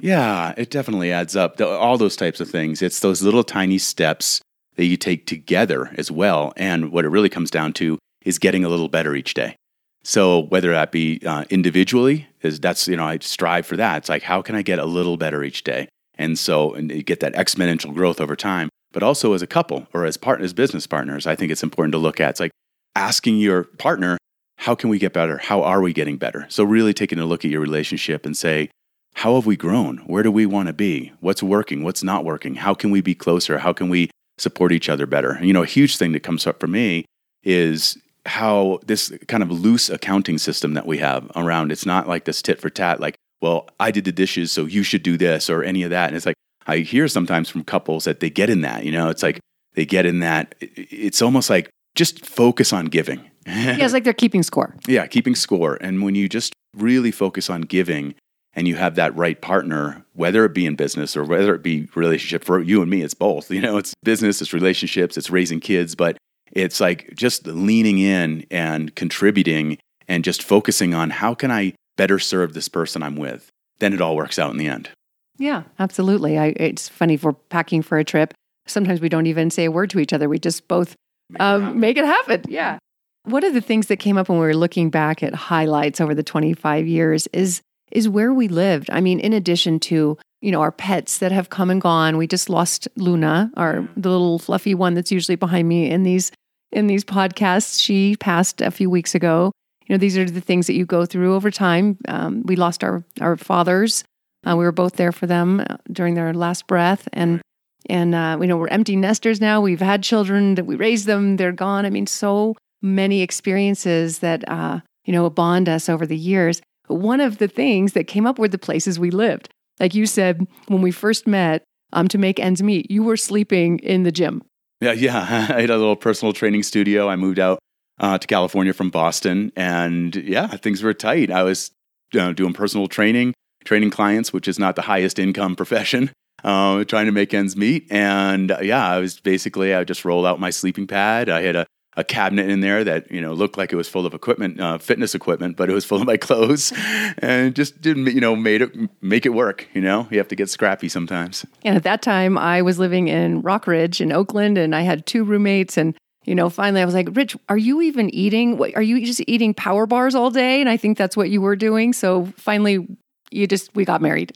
Yeah, 0.00 0.54
it 0.56 0.70
definitely 0.70 1.10
adds 1.10 1.34
up. 1.34 1.60
All 1.60 1.98
those 1.98 2.16
types 2.16 2.40
of 2.40 2.48
things. 2.48 2.82
It's 2.82 3.00
those 3.00 3.22
little 3.22 3.42
tiny 3.42 3.78
steps 3.78 4.40
that 4.76 4.84
you 4.84 4.96
take 4.96 5.26
together 5.26 5.92
as 5.98 6.10
well. 6.10 6.52
And 6.56 6.92
what 6.92 7.04
it 7.04 7.08
really 7.08 7.28
comes 7.28 7.50
down 7.50 7.72
to 7.74 7.98
is 8.24 8.38
getting 8.38 8.64
a 8.64 8.68
little 8.68 8.88
better 8.88 9.14
each 9.14 9.34
day. 9.34 9.56
So 10.04 10.40
whether 10.44 10.70
that 10.70 10.92
be 10.92 11.20
uh, 11.26 11.44
individually, 11.50 12.28
is 12.42 12.60
that's 12.60 12.86
you 12.86 12.96
know 12.96 13.04
I 13.04 13.18
strive 13.18 13.66
for 13.66 13.76
that. 13.76 13.98
It's 13.98 14.08
like 14.08 14.22
how 14.22 14.40
can 14.40 14.54
I 14.54 14.62
get 14.62 14.78
a 14.78 14.84
little 14.84 15.16
better 15.16 15.42
each 15.42 15.64
day, 15.64 15.88
and 16.14 16.38
so 16.38 16.72
and 16.72 16.90
you 16.90 17.02
get 17.02 17.20
that 17.20 17.34
exponential 17.34 17.92
growth 17.92 18.20
over 18.20 18.36
time. 18.36 18.68
But 18.92 19.02
also 19.02 19.34
as 19.34 19.42
a 19.42 19.46
couple 19.46 19.86
or 19.92 20.06
as 20.06 20.16
partners, 20.16 20.52
business 20.52 20.86
partners, 20.86 21.26
I 21.26 21.36
think 21.36 21.52
it's 21.52 21.62
important 21.62 21.92
to 21.92 21.98
look 21.98 22.20
at. 22.20 22.30
It's 22.30 22.40
like 22.40 22.52
asking 22.94 23.38
your 23.38 23.64
partner 23.64 24.16
how 24.58 24.74
can 24.74 24.90
we 24.90 24.98
get 24.98 25.12
better? 25.12 25.38
How 25.38 25.62
are 25.62 25.80
we 25.80 25.92
getting 25.92 26.18
better? 26.18 26.46
So, 26.48 26.64
really 26.64 26.92
taking 26.92 27.18
a 27.18 27.24
look 27.24 27.44
at 27.44 27.50
your 27.50 27.60
relationship 27.60 28.26
and 28.26 28.36
say, 28.36 28.70
how 29.14 29.36
have 29.36 29.46
we 29.46 29.56
grown? 29.56 29.98
Where 29.98 30.22
do 30.22 30.30
we 30.30 30.46
want 30.46 30.66
to 30.66 30.72
be? 30.72 31.12
What's 31.20 31.42
working? 31.42 31.82
What's 31.82 32.02
not 32.02 32.24
working? 32.24 32.56
How 32.56 32.74
can 32.74 32.90
we 32.90 33.00
be 33.00 33.14
closer? 33.14 33.58
How 33.58 33.72
can 33.72 33.88
we 33.88 34.10
support 34.36 34.72
each 34.72 34.88
other 34.88 35.06
better? 35.06 35.38
You 35.42 35.52
know, 35.52 35.62
a 35.62 35.66
huge 35.66 35.96
thing 35.96 36.12
that 36.12 36.22
comes 36.22 36.46
up 36.46 36.60
for 36.60 36.66
me 36.66 37.04
is 37.42 37.98
how 38.26 38.80
this 38.84 39.12
kind 39.26 39.42
of 39.42 39.50
loose 39.50 39.88
accounting 39.88 40.38
system 40.38 40.74
that 40.74 40.86
we 40.86 40.98
have 40.98 41.30
around 41.34 41.72
it's 41.72 41.86
not 41.86 42.06
like 42.06 42.24
this 42.24 42.42
tit 42.42 42.60
for 42.60 42.68
tat, 42.68 43.00
like, 43.00 43.16
well, 43.40 43.68
I 43.80 43.90
did 43.90 44.04
the 44.04 44.12
dishes, 44.12 44.52
so 44.52 44.66
you 44.66 44.82
should 44.82 45.02
do 45.02 45.16
this 45.16 45.48
or 45.48 45.62
any 45.62 45.82
of 45.84 45.90
that. 45.90 46.08
And 46.08 46.16
it's 46.16 46.26
like, 46.26 46.36
I 46.66 46.78
hear 46.78 47.08
sometimes 47.08 47.48
from 47.48 47.64
couples 47.64 48.04
that 48.04 48.20
they 48.20 48.28
get 48.28 48.50
in 48.50 48.60
that, 48.62 48.84
you 48.84 48.92
know, 48.92 49.08
it's 49.08 49.22
like 49.22 49.38
they 49.74 49.86
get 49.86 50.04
in 50.04 50.20
that. 50.20 50.54
It's 50.60 51.22
almost 51.22 51.48
like 51.48 51.70
just 51.94 52.24
focus 52.24 52.72
on 52.72 52.86
giving 52.86 53.28
yeah, 53.48 53.84
it's 53.84 53.92
like 53.92 54.04
they're 54.04 54.12
keeping 54.12 54.42
score. 54.42 54.74
Yeah, 54.88 55.06
keeping 55.06 55.34
score. 55.34 55.78
And 55.80 56.02
when 56.02 56.14
you 56.14 56.28
just 56.28 56.54
really 56.74 57.10
focus 57.10 57.50
on 57.50 57.62
giving 57.62 58.14
and 58.54 58.66
you 58.66 58.76
have 58.76 58.94
that 58.96 59.14
right 59.16 59.40
partner, 59.40 60.04
whether 60.14 60.44
it 60.44 60.54
be 60.54 60.66
in 60.66 60.76
business 60.76 61.16
or 61.16 61.24
whether 61.24 61.54
it 61.54 61.62
be 61.62 61.88
relationship 61.94 62.44
for 62.44 62.60
you 62.60 62.80
and 62.82 62.90
me, 62.90 63.02
it's 63.02 63.14
both. 63.14 63.50
You 63.58 63.60
know, 63.60 63.76
it's 63.76 63.94
business, 64.02 64.40
it's 64.40 64.52
relationships, 64.52 65.16
it's 65.16 65.30
raising 65.30 65.60
kids, 65.60 65.94
but 65.94 66.16
it's 66.52 66.80
like 66.80 67.14
just 67.14 67.46
leaning 67.46 67.98
in 67.98 68.46
and 68.50 68.94
contributing 68.94 69.78
and 70.06 70.24
just 70.24 70.42
focusing 70.42 70.94
on 70.94 71.10
how 71.10 71.34
can 71.34 71.50
I 71.50 71.74
better 71.96 72.18
serve 72.18 72.54
this 72.54 72.68
person 72.68 73.02
I'm 73.02 73.16
with. 73.16 73.48
Then 73.80 73.92
it 73.92 74.00
all 74.00 74.16
works 74.16 74.38
out 74.38 74.50
in 74.50 74.56
the 74.56 74.68
end. 74.68 74.90
Yeah, 75.38 75.64
absolutely. 75.78 76.38
I, 76.38 76.46
it's 76.56 76.88
funny 76.88 77.14
if 77.14 77.22
we're 77.22 77.32
packing 77.32 77.82
for 77.82 77.98
a 77.98 78.04
trip. 78.04 78.34
Sometimes 78.66 79.00
we 79.00 79.08
don't 79.08 79.26
even 79.26 79.50
say 79.50 79.66
a 79.66 79.70
word 79.70 79.90
to 79.90 80.00
each 80.00 80.12
other. 80.12 80.28
We 80.28 80.38
just 80.38 80.66
both 80.66 80.96
make, 81.30 81.40
um, 81.40 81.68
it, 81.68 81.74
make 81.76 81.96
it 81.96 82.04
happen. 82.04 82.42
Yeah. 82.48 82.78
One 83.24 83.44
of 83.44 83.54
the 83.54 83.60
things 83.60 83.88
that 83.88 83.98
came 83.98 84.16
up 84.16 84.28
when 84.28 84.38
we 84.38 84.46
were 84.46 84.56
looking 84.56 84.90
back 84.90 85.22
at 85.22 85.34
highlights 85.34 86.00
over 86.00 86.14
the 86.14 86.22
25 86.22 86.86
years 86.86 87.26
is 87.32 87.60
is 87.90 88.08
where 88.08 88.32
we 88.34 88.48
lived. 88.48 88.90
I 88.90 89.00
mean, 89.00 89.18
in 89.18 89.32
addition 89.32 89.80
to 89.80 90.18
you 90.40 90.52
know 90.52 90.60
our 90.60 90.72
pets 90.72 91.18
that 91.18 91.32
have 91.32 91.50
come 91.50 91.70
and 91.70 91.80
gone, 91.80 92.16
we 92.16 92.26
just 92.26 92.48
lost 92.48 92.88
Luna, 92.96 93.50
our 93.56 93.88
the 93.96 94.10
little 94.10 94.38
fluffy 94.38 94.74
one 94.74 94.94
that's 94.94 95.12
usually 95.12 95.36
behind 95.36 95.68
me 95.68 95.90
in 95.90 96.02
these 96.02 96.30
in 96.72 96.86
these 96.86 97.04
podcasts. 97.04 97.82
She 97.82 98.16
passed 98.16 98.60
a 98.60 98.70
few 98.70 98.90
weeks 98.90 99.14
ago. 99.14 99.52
You 99.86 99.94
know, 99.94 99.98
these 99.98 100.18
are 100.18 100.24
the 100.24 100.40
things 100.40 100.66
that 100.66 100.74
you 100.74 100.84
go 100.84 101.06
through 101.06 101.34
over 101.34 101.50
time. 101.50 101.96
Um, 102.08 102.42
we 102.44 102.56
lost 102.56 102.84
our 102.84 103.04
our 103.20 103.36
fathers. 103.36 104.04
Uh, 104.46 104.56
we 104.56 104.64
were 104.64 104.72
both 104.72 104.96
there 104.96 105.12
for 105.12 105.26
them 105.26 105.60
uh, 105.60 105.76
during 105.90 106.14
their 106.14 106.32
last 106.32 106.66
breath, 106.66 107.08
and 107.12 107.40
and 107.86 108.14
uh, 108.14 108.38
you 108.40 108.46
know 108.46 108.56
we're 108.56 108.68
empty 108.68 108.96
nesters 108.96 109.40
now. 109.40 109.60
We've 109.60 109.80
had 109.80 110.02
children 110.02 110.54
that 110.56 110.64
we 110.64 110.76
raised 110.76 111.06
them; 111.06 111.36
they're 111.36 111.52
gone. 111.52 111.86
I 111.86 111.90
mean, 111.90 112.06
so 112.06 112.56
many 112.82 113.22
experiences 113.22 114.20
that 114.20 114.48
uh, 114.48 114.80
you 115.04 115.12
know 115.12 115.28
bond 115.30 115.68
us 115.68 115.88
over 115.88 116.06
the 116.06 116.16
years. 116.16 116.60
One 116.86 117.20
of 117.20 117.38
the 117.38 117.48
things 117.48 117.92
that 117.92 118.06
came 118.06 118.26
up 118.26 118.38
were 118.38 118.48
the 118.48 118.58
places 118.58 118.98
we 118.98 119.10
lived. 119.10 119.50
Like 119.78 119.94
you 119.94 120.06
said 120.06 120.46
when 120.66 120.82
we 120.82 120.90
first 120.90 121.26
met, 121.26 121.62
um, 121.92 122.08
to 122.08 122.18
make 122.18 122.40
ends 122.40 122.62
meet, 122.62 122.90
you 122.90 123.02
were 123.02 123.16
sleeping 123.16 123.78
in 123.80 124.02
the 124.02 124.12
gym. 124.12 124.42
Yeah, 124.80 124.92
yeah. 124.92 125.18
I 125.54 125.60
had 125.60 125.70
a 125.70 125.76
little 125.76 125.96
personal 125.96 126.32
training 126.32 126.62
studio. 126.62 127.08
I 127.08 127.16
moved 127.16 127.38
out 127.38 127.58
uh, 128.00 128.18
to 128.18 128.26
California 128.26 128.72
from 128.72 128.90
Boston, 128.90 129.52
and 129.56 130.14
yeah, 130.16 130.48
things 130.48 130.82
were 130.82 130.94
tight. 130.94 131.30
I 131.30 131.42
was 131.42 131.70
you 132.12 132.20
know, 132.20 132.32
doing 132.32 132.52
personal 132.52 132.86
training, 132.86 133.34
training 133.64 133.90
clients, 133.90 134.32
which 134.32 134.48
is 134.48 134.58
not 134.58 134.76
the 134.76 134.82
highest 134.82 135.18
income 135.18 135.56
profession. 135.56 136.10
Uh, 136.44 136.84
trying 136.84 137.06
to 137.06 137.12
make 137.12 137.34
ends 137.34 137.56
meet, 137.56 137.86
and 137.90 138.52
uh, 138.52 138.58
yeah, 138.62 138.86
I 138.86 139.00
was 139.00 139.18
basically 139.18 139.74
I 139.74 139.82
just 139.82 140.04
rolled 140.04 140.24
out 140.24 140.38
my 140.38 140.50
sleeping 140.50 140.86
pad. 140.86 141.28
I 141.28 141.42
had 141.42 141.56
a 141.56 141.66
a 141.98 142.04
cabinet 142.04 142.48
in 142.48 142.60
there 142.60 142.84
that 142.84 143.10
you 143.10 143.20
know 143.20 143.34
looked 143.34 143.58
like 143.58 143.72
it 143.72 143.76
was 143.76 143.88
full 143.88 144.06
of 144.06 144.14
equipment, 144.14 144.60
uh, 144.60 144.78
fitness 144.78 145.16
equipment, 145.16 145.56
but 145.56 145.68
it 145.68 145.72
was 145.72 145.84
full 145.84 146.00
of 146.00 146.06
my 146.06 146.16
clothes, 146.28 146.72
and 147.18 147.54
just 147.54 147.82
didn't 147.82 148.06
you 148.06 148.20
know 148.20 148.36
made 148.36 148.62
it 148.62 148.70
make 149.02 149.26
it 149.26 149.30
work. 149.30 149.66
You 149.74 149.82
know, 149.82 150.06
you 150.10 150.18
have 150.18 150.28
to 150.28 150.36
get 150.36 150.48
scrappy 150.48 150.88
sometimes. 150.88 151.44
And 151.64 151.76
at 151.76 151.82
that 151.82 152.00
time, 152.00 152.38
I 152.38 152.62
was 152.62 152.78
living 152.78 153.08
in 153.08 153.42
Rockridge 153.42 154.00
in 154.00 154.12
Oakland, 154.12 154.56
and 154.56 154.74
I 154.76 154.82
had 154.82 155.06
two 155.06 155.24
roommates, 155.24 155.76
and 155.76 155.96
you 156.24 156.36
know, 156.36 156.48
finally 156.48 156.82
I 156.82 156.84
was 156.84 156.94
like, 156.94 157.08
Rich, 157.12 157.36
are 157.48 157.58
you 157.58 157.82
even 157.82 158.14
eating? 158.14 158.60
Are 158.76 158.82
you 158.82 159.04
just 159.04 159.22
eating 159.26 159.52
power 159.52 159.84
bars 159.86 160.14
all 160.14 160.30
day? 160.30 160.60
And 160.60 160.70
I 160.70 160.76
think 160.76 160.96
that's 160.96 161.16
what 161.16 161.30
you 161.30 161.40
were 161.40 161.56
doing. 161.56 161.92
So 161.92 162.26
finally, 162.36 162.86
you 163.30 163.46
just 163.46 163.74
we 163.74 163.84
got 163.84 164.00
married. 164.00 164.32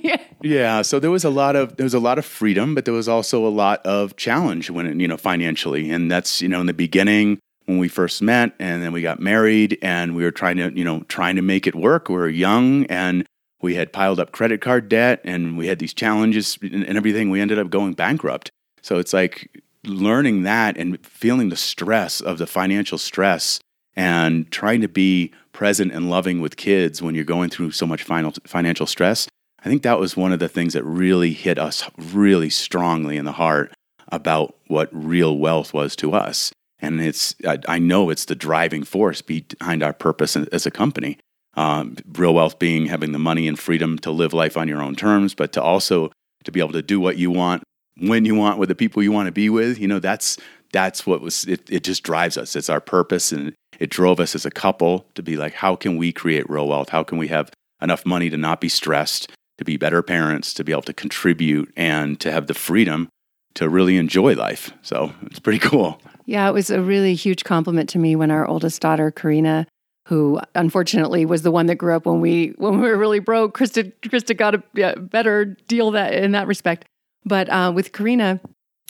yeah. 0.00 0.22
yeah. 0.42 0.82
So 0.82 0.98
there 0.98 1.10
was 1.10 1.24
a 1.24 1.30
lot 1.30 1.56
of 1.56 1.76
there 1.76 1.84
was 1.84 1.94
a 1.94 2.00
lot 2.00 2.18
of 2.18 2.24
freedom, 2.24 2.74
but 2.74 2.84
there 2.84 2.94
was 2.94 3.08
also 3.08 3.46
a 3.46 3.48
lot 3.50 3.84
of 3.86 4.16
challenge 4.16 4.70
when 4.70 4.98
you 5.00 5.08
know 5.08 5.16
financially, 5.16 5.90
and 5.90 6.10
that's 6.10 6.42
you 6.42 6.48
know 6.48 6.60
in 6.60 6.66
the 6.66 6.74
beginning 6.74 7.38
when 7.66 7.78
we 7.78 7.88
first 7.88 8.22
met, 8.22 8.52
and 8.58 8.82
then 8.82 8.92
we 8.92 9.02
got 9.02 9.20
married, 9.20 9.78
and 9.82 10.14
we 10.14 10.22
were 10.22 10.30
trying 10.30 10.56
to 10.56 10.72
you 10.76 10.84
know 10.84 11.00
trying 11.08 11.36
to 11.36 11.42
make 11.42 11.66
it 11.66 11.74
work. 11.74 12.08
We 12.08 12.16
were 12.16 12.28
young, 12.28 12.86
and 12.86 13.26
we 13.62 13.74
had 13.74 13.92
piled 13.92 14.20
up 14.20 14.32
credit 14.32 14.60
card 14.60 14.88
debt, 14.88 15.20
and 15.24 15.56
we 15.56 15.66
had 15.66 15.78
these 15.78 15.94
challenges 15.94 16.58
and 16.62 16.84
everything. 16.84 17.30
We 17.30 17.40
ended 17.40 17.58
up 17.58 17.70
going 17.70 17.94
bankrupt. 17.94 18.50
So 18.82 18.98
it's 18.98 19.12
like 19.12 19.62
learning 19.84 20.42
that 20.42 20.76
and 20.76 21.04
feeling 21.06 21.48
the 21.48 21.56
stress 21.56 22.20
of 22.20 22.38
the 22.38 22.46
financial 22.46 22.98
stress 22.98 23.60
and 23.96 24.50
trying 24.50 24.80
to 24.82 24.88
be 24.88 25.32
present 25.52 25.92
and 25.92 26.10
loving 26.10 26.40
with 26.40 26.56
kids 26.56 27.00
when 27.00 27.14
you're 27.14 27.24
going 27.24 27.48
through 27.48 27.70
so 27.70 27.86
much 27.86 28.02
final, 28.02 28.32
financial 28.44 28.86
stress. 28.86 29.26
I 29.64 29.68
think 29.68 29.82
that 29.82 29.98
was 29.98 30.16
one 30.16 30.32
of 30.32 30.38
the 30.38 30.48
things 30.48 30.74
that 30.74 30.84
really 30.84 31.32
hit 31.32 31.58
us 31.58 31.88
really 31.98 32.50
strongly 32.50 33.16
in 33.16 33.24
the 33.24 33.32
heart 33.32 33.72
about 34.12 34.54
what 34.68 34.88
real 34.92 35.36
wealth 35.38 35.72
was 35.72 35.96
to 35.96 36.12
us. 36.12 36.52
And 36.78 37.00
it's, 37.00 37.34
I, 37.46 37.58
I 37.66 37.78
know 37.78 38.10
it's 38.10 38.26
the 38.26 38.34
driving 38.34 38.84
force 38.84 39.22
behind 39.22 39.82
our 39.82 39.94
purpose 39.94 40.36
as 40.36 40.66
a 40.66 40.70
company. 40.70 41.18
Um, 41.54 41.96
real 42.12 42.34
wealth 42.34 42.58
being 42.58 42.86
having 42.86 43.12
the 43.12 43.18
money 43.18 43.48
and 43.48 43.58
freedom 43.58 43.98
to 44.00 44.10
live 44.10 44.34
life 44.34 44.58
on 44.58 44.68
your 44.68 44.82
own 44.82 44.94
terms, 44.94 45.34
but 45.34 45.52
to 45.54 45.62
also 45.62 46.12
to 46.44 46.52
be 46.52 46.60
able 46.60 46.72
to 46.72 46.82
do 46.82 47.00
what 47.00 47.16
you 47.16 47.30
want 47.30 47.62
when 47.98 48.26
you 48.26 48.34
want 48.34 48.58
with 48.58 48.68
the 48.68 48.74
people 48.74 49.02
you 49.02 49.10
want 49.10 49.26
to 49.26 49.32
be 49.32 49.48
with. 49.48 49.78
You 49.78 49.88
know, 49.88 49.98
that's 49.98 50.36
that's 50.72 51.06
what 51.06 51.22
was 51.22 51.44
it, 51.44 51.68
it 51.70 51.82
just 51.82 52.02
drives 52.02 52.36
us. 52.36 52.54
It's 52.56 52.68
our 52.68 52.80
purpose 52.80 53.32
and 53.32 53.54
it 53.78 53.90
drove 53.90 54.20
us 54.20 54.34
as 54.34 54.46
a 54.46 54.50
couple 54.50 55.06
to 55.14 55.22
be 55.22 55.36
like, 55.36 55.54
how 55.54 55.76
can 55.76 55.96
we 55.96 56.12
create 56.12 56.48
real 56.48 56.68
wealth? 56.68 56.90
How 56.90 57.02
can 57.02 57.18
we 57.18 57.28
have 57.28 57.50
enough 57.80 58.06
money 58.06 58.30
to 58.30 58.36
not 58.36 58.60
be 58.60 58.68
stressed, 58.68 59.30
to 59.58 59.64
be 59.64 59.76
better 59.76 60.02
parents, 60.02 60.54
to 60.54 60.64
be 60.64 60.72
able 60.72 60.82
to 60.82 60.92
contribute 60.92 61.72
and 61.76 62.18
to 62.20 62.32
have 62.32 62.46
the 62.46 62.54
freedom 62.54 63.08
to 63.54 63.68
really 63.68 63.96
enjoy 63.96 64.34
life. 64.34 64.72
So 64.82 65.12
it's 65.22 65.38
pretty 65.38 65.58
cool. 65.58 66.00
Yeah, 66.26 66.48
it 66.48 66.52
was 66.52 66.70
a 66.70 66.80
really 66.80 67.14
huge 67.14 67.44
compliment 67.44 67.88
to 67.90 67.98
me 67.98 68.16
when 68.16 68.30
our 68.30 68.46
oldest 68.46 68.80
daughter, 68.80 69.10
Karina, 69.10 69.66
who 70.06 70.40
unfortunately 70.54 71.24
was 71.24 71.42
the 71.42 71.50
one 71.50 71.66
that 71.66 71.76
grew 71.76 71.94
up 71.94 72.06
when 72.06 72.20
we 72.20 72.54
when 72.58 72.80
we 72.80 72.88
were 72.88 72.96
really 72.96 73.18
broke. 73.18 73.56
Krista 73.56 73.92
Krista 74.02 74.36
got 74.36 74.54
a 74.54 75.00
better 75.00 75.44
deal 75.44 75.90
that 75.92 76.14
in 76.14 76.32
that 76.32 76.46
respect. 76.46 76.84
But 77.24 77.48
uh, 77.48 77.72
with 77.74 77.92
Karina, 77.92 78.40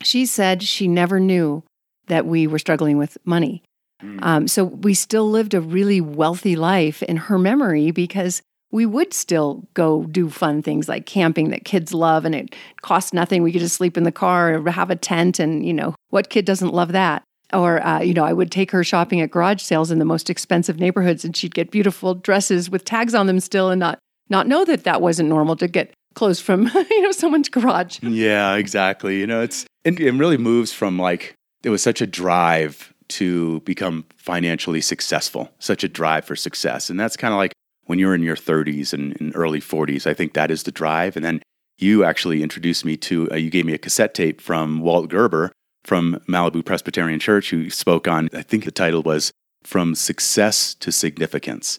she 0.03 0.27
said 0.27 0.63
she 0.63 0.89
never 0.89 1.21
knew 1.21 1.63
that 2.09 2.27
we 2.27 2.47
were 2.47 2.59
struggling 2.59 2.99
with 2.99 3.17
money. 3.25 3.63
Mm. 4.03 4.19
Um, 4.23 4.49
so 4.49 4.65
we 4.65 4.95
still 4.95 5.29
lived 5.31 5.55
a 5.55 5.61
really 5.61 6.01
wealthy 6.01 6.57
life 6.57 7.03
in 7.03 7.17
her 7.17 7.39
memory 7.39 7.91
because 7.91 8.43
we 8.71 8.85
would 8.85 9.15
still 9.15 9.67
go 9.75 10.05
do 10.05 10.29
fun 10.29 10.63
things 10.63 10.89
like 10.89 11.07
camping 11.07 11.51
that 11.51 11.65
kids 11.65 11.95
love 11.95 12.25
and 12.25 12.35
it 12.35 12.55
cost 12.83 13.15
nothing. 13.15 13.43
We 13.43 13.53
could 13.53 13.61
just 13.61 13.77
sleep 13.77 13.97
in 13.97 14.05
the 14.05 14.13
car 14.13 14.55
or 14.55 14.71
have 14.71 14.91
a 14.91 14.97
tent 14.97 15.39
and, 15.39 15.65
you 15.65 15.73
know, 15.73 15.95
what 16.11 16.31
kid 16.31 16.45
doesn't 16.45 16.75
love 16.75 16.93
that? 16.93 17.23
Or, 17.53 17.85
uh, 17.87 18.01
you 18.01 18.13
know, 18.13 18.25
I 18.25 18.33
would 18.33 18.51
take 18.51 18.73
her 18.73 18.83
shopping 18.83 19.21
at 19.21 19.31
garage 19.31 19.63
sales 19.63 19.91
in 19.91 20.01
the 20.01 20.05
most 20.05 20.29
expensive 20.29 20.81
neighborhoods 20.81 21.25
and 21.25 21.37
she'd 21.37 21.55
get 21.55 21.71
beautiful 21.71 22.15
dresses 22.15 22.69
with 22.69 22.85
tags 22.85 23.15
on 23.15 23.29
them 23.29 23.41
still 23.41 23.71
and 23.71 23.79
not, 23.79 23.99
not 24.29 24.49
know 24.49 24.65
that 24.65 24.85
that 24.85 25.01
wasn't 25.01 25.29
normal 25.29 25.55
to 25.57 25.69
get 25.69 25.95
clothes 26.15 26.41
from, 26.41 26.67
you 26.91 27.03
know, 27.03 27.13
someone's 27.13 27.49
garage. 27.49 28.01
Yeah, 28.03 28.57
exactly. 28.57 29.21
You 29.21 29.29
know, 29.29 29.43
it's, 29.43 29.65
it, 29.85 30.01
it 30.01 30.11
really 30.11 30.39
moves 30.39 30.73
from 30.73 30.99
like, 30.99 31.35
it 31.63 31.71
was 31.71 31.83
such 31.83 32.01
a 32.01 32.07
drive 32.07 32.93
to 33.09 33.61
become 33.61 34.05
financially 34.17 34.81
successful, 34.81 35.51
such 35.59 35.85
a 35.85 35.89
drive 35.89 36.25
for 36.25 36.37
success. 36.37 36.91
And 36.91 36.99
that's 36.99 37.17
kind 37.17 37.33
of 37.33 37.39
like 37.39 37.53
when 37.85 37.99
you're 37.99 38.15
in 38.15 38.23
your 38.23 38.37
30s 38.37 38.93
and, 38.93 39.19
and, 39.21 39.35
early 39.37 39.61
40s. 39.61 40.07
I 40.07 40.15
think 40.15 40.35
that 40.35 40.51
is 40.51 40.65
the 40.65 40.73
drive. 40.73 41.17
And 41.17 41.25
then 41.25 41.43
you 41.79 42.05
actually 42.05 42.43
introduced 42.43 42.85
me 42.85 42.97
to, 42.99 43.31
uh, 43.31 43.37
you 43.37 43.51
gave 43.51 43.65
me 43.65 43.75
a 43.75 43.79
cassette 43.79 44.15
tape 44.15 44.41
from 44.41 44.81
Walt 44.81 45.09
Gerber 45.09 45.53
from 45.85 46.21
Malibu 46.29 46.65
Presbyterian 46.65 47.21
Church, 47.21 47.51
who 47.51 47.71
spoke 47.71 48.09
on, 48.09 48.29
I 48.35 48.43
think 48.43 48.65
the 48.65 48.73
title 48.73 49.03
was 49.03 49.31
From 49.63 49.95
Success 49.95 50.75
to 50.75 50.91
Significance. 50.91 51.79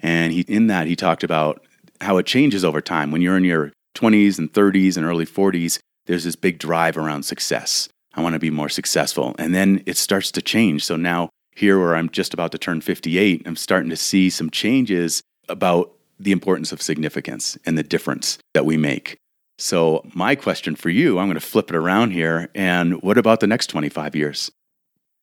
And 0.00 0.32
he, 0.32 0.42
in 0.42 0.68
that, 0.68 0.86
he 0.86 0.94
talked 0.94 1.24
about 1.24 1.64
how 2.00 2.18
it 2.18 2.26
changes 2.26 2.64
over 2.64 2.80
time. 2.80 3.10
When 3.10 3.20
you're 3.20 3.36
in 3.36 3.44
your 3.44 3.72
20s 3.96 4.38
and 4.38 4.52
30s 4.52 4.96
and 4.96 5.04
early 5.04 5.26
40s, 5.26 5.80
there's 6.06 6.24
this 6.24 6.36
big 6.36 6.58
drive 6.58 6.96
around 6.96 7.24
success. 7.24 7.88
I 8.18 8.20
want 8.20 8.32
to 8.32 8.40
be 8.40 8.50
more 8.50 8.68
successful. 8.68 9.36
And 9.38 9.54
then 9.54 9.80
it 9.86 9.96
starts 9.96 10.32
to 10.32 10.42
change. 10.42 10.84
So 10.84 10.96
now, 10.96 11.28
here 11.54 11.78
where 11.78 11.94
I'm 11.94 12.10
just 12.10 12.34
about 12.34 12.50
to 12.50 12.58
turn 12.58 12.80
58, 12.80 13.42
I'm 13.46 13.54
starting 13.54 13.90
to 13.90 13.96
see 13.96 14.28
some 14.28 14.50
changes 14.50 15.22
about 15.48 15.92
the 16.18 16.32
importance 16.32 16.72
of 16.72 16.82
significance 16.82 17.56
and 17.64 17.78
the 17.78 17.84
difference 17.84 18.38
that 18.54 18.66
we 18.66 18.76
make. 18.76 19.18
So, 19.56 20.04
my 20.14 20.34
question 20.34 20.74
for 20.74 20.90
you, 20.90 21.18
I'm 21.18 21.26
going 21.26 21.38
to 21.38 21.40
flip 21.40 21.70
it 21.70 21.76
around 21.76 22.10
here. 22.10 22.48
And 22.56 23.00
what 23.02 23.18
about 23.18 23.38
the 23.38 23.46
next 23.46 23.68
25 23.68 24.16
years? 24.16 24.50